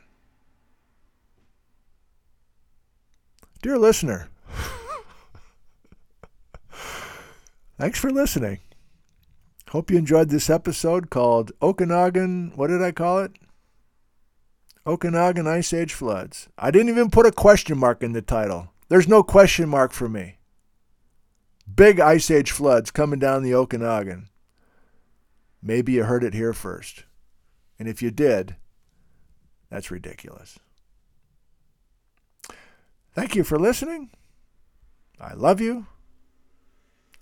Dear 3.61 3.77
listener, 3.77 4.29
Thanks 7.79 7.97
for 7.97 8.11
listening. 8.11 8.59
Hope 9.69 9.89
you 9.89 9.97
enjoyed 9.97 10.27
this 10.27 10.49
episode 10.49 11.09
called 11.09 11.53
Okanagan. 11.61 12.51
What 12.57 12.67
did 12.67 12.81
I 12.81 12.91
call 12.91 13.19
it? 13.19 13.31
Okanagan 14.85 15.47
Ice 15.47 15.71
Age 15.71 15.93
Floods. 15.93 16.49
I 16.57 16.71
didn't 16.71 16.89
even 16.89 17.09
put 17.09 17.25
a 17.25 17.31
question 17.31 17.77
mark 17.77 18.03
in 18.03 18.11
the 18.11 18.21
title. 18.21 18.73
There's 18.89 19.07
no 19.07 19.23
question 19.23 19.69
mark 19.69 19.93
for 19.93 20.09
me. 20.09 20.39
Big 21.73 22.01
Ice 22.01 22.29
Age 22.29 22.51
floods 22.51 22.91
coming 22.91 23.17
down 23.17 23.43
the 23.43 23.53
Okanagan. 23.53 24.27
maybe 25.61 25.93
you 25.93 26.03
heard 26.03 26.25
it 26.25 26.33
here 26.33 26.51
first. 26.51 27.05
And 27.79 27.87
if 27.87 28.01
you 28.01 28.11
did, 28.11 28.57
that's 29.69 29.89
ridiculous. 29.89 30.59
Thank 33.13 33.37
you 33.37 33.45
for 33.45 33.57
listening. 33.57 34.09
I 35.17 35.33
love 35.33 35.61
you, 35.61 35.85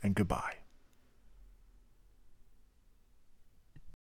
and 0.08 0.16
goodbye. 0.16 0.67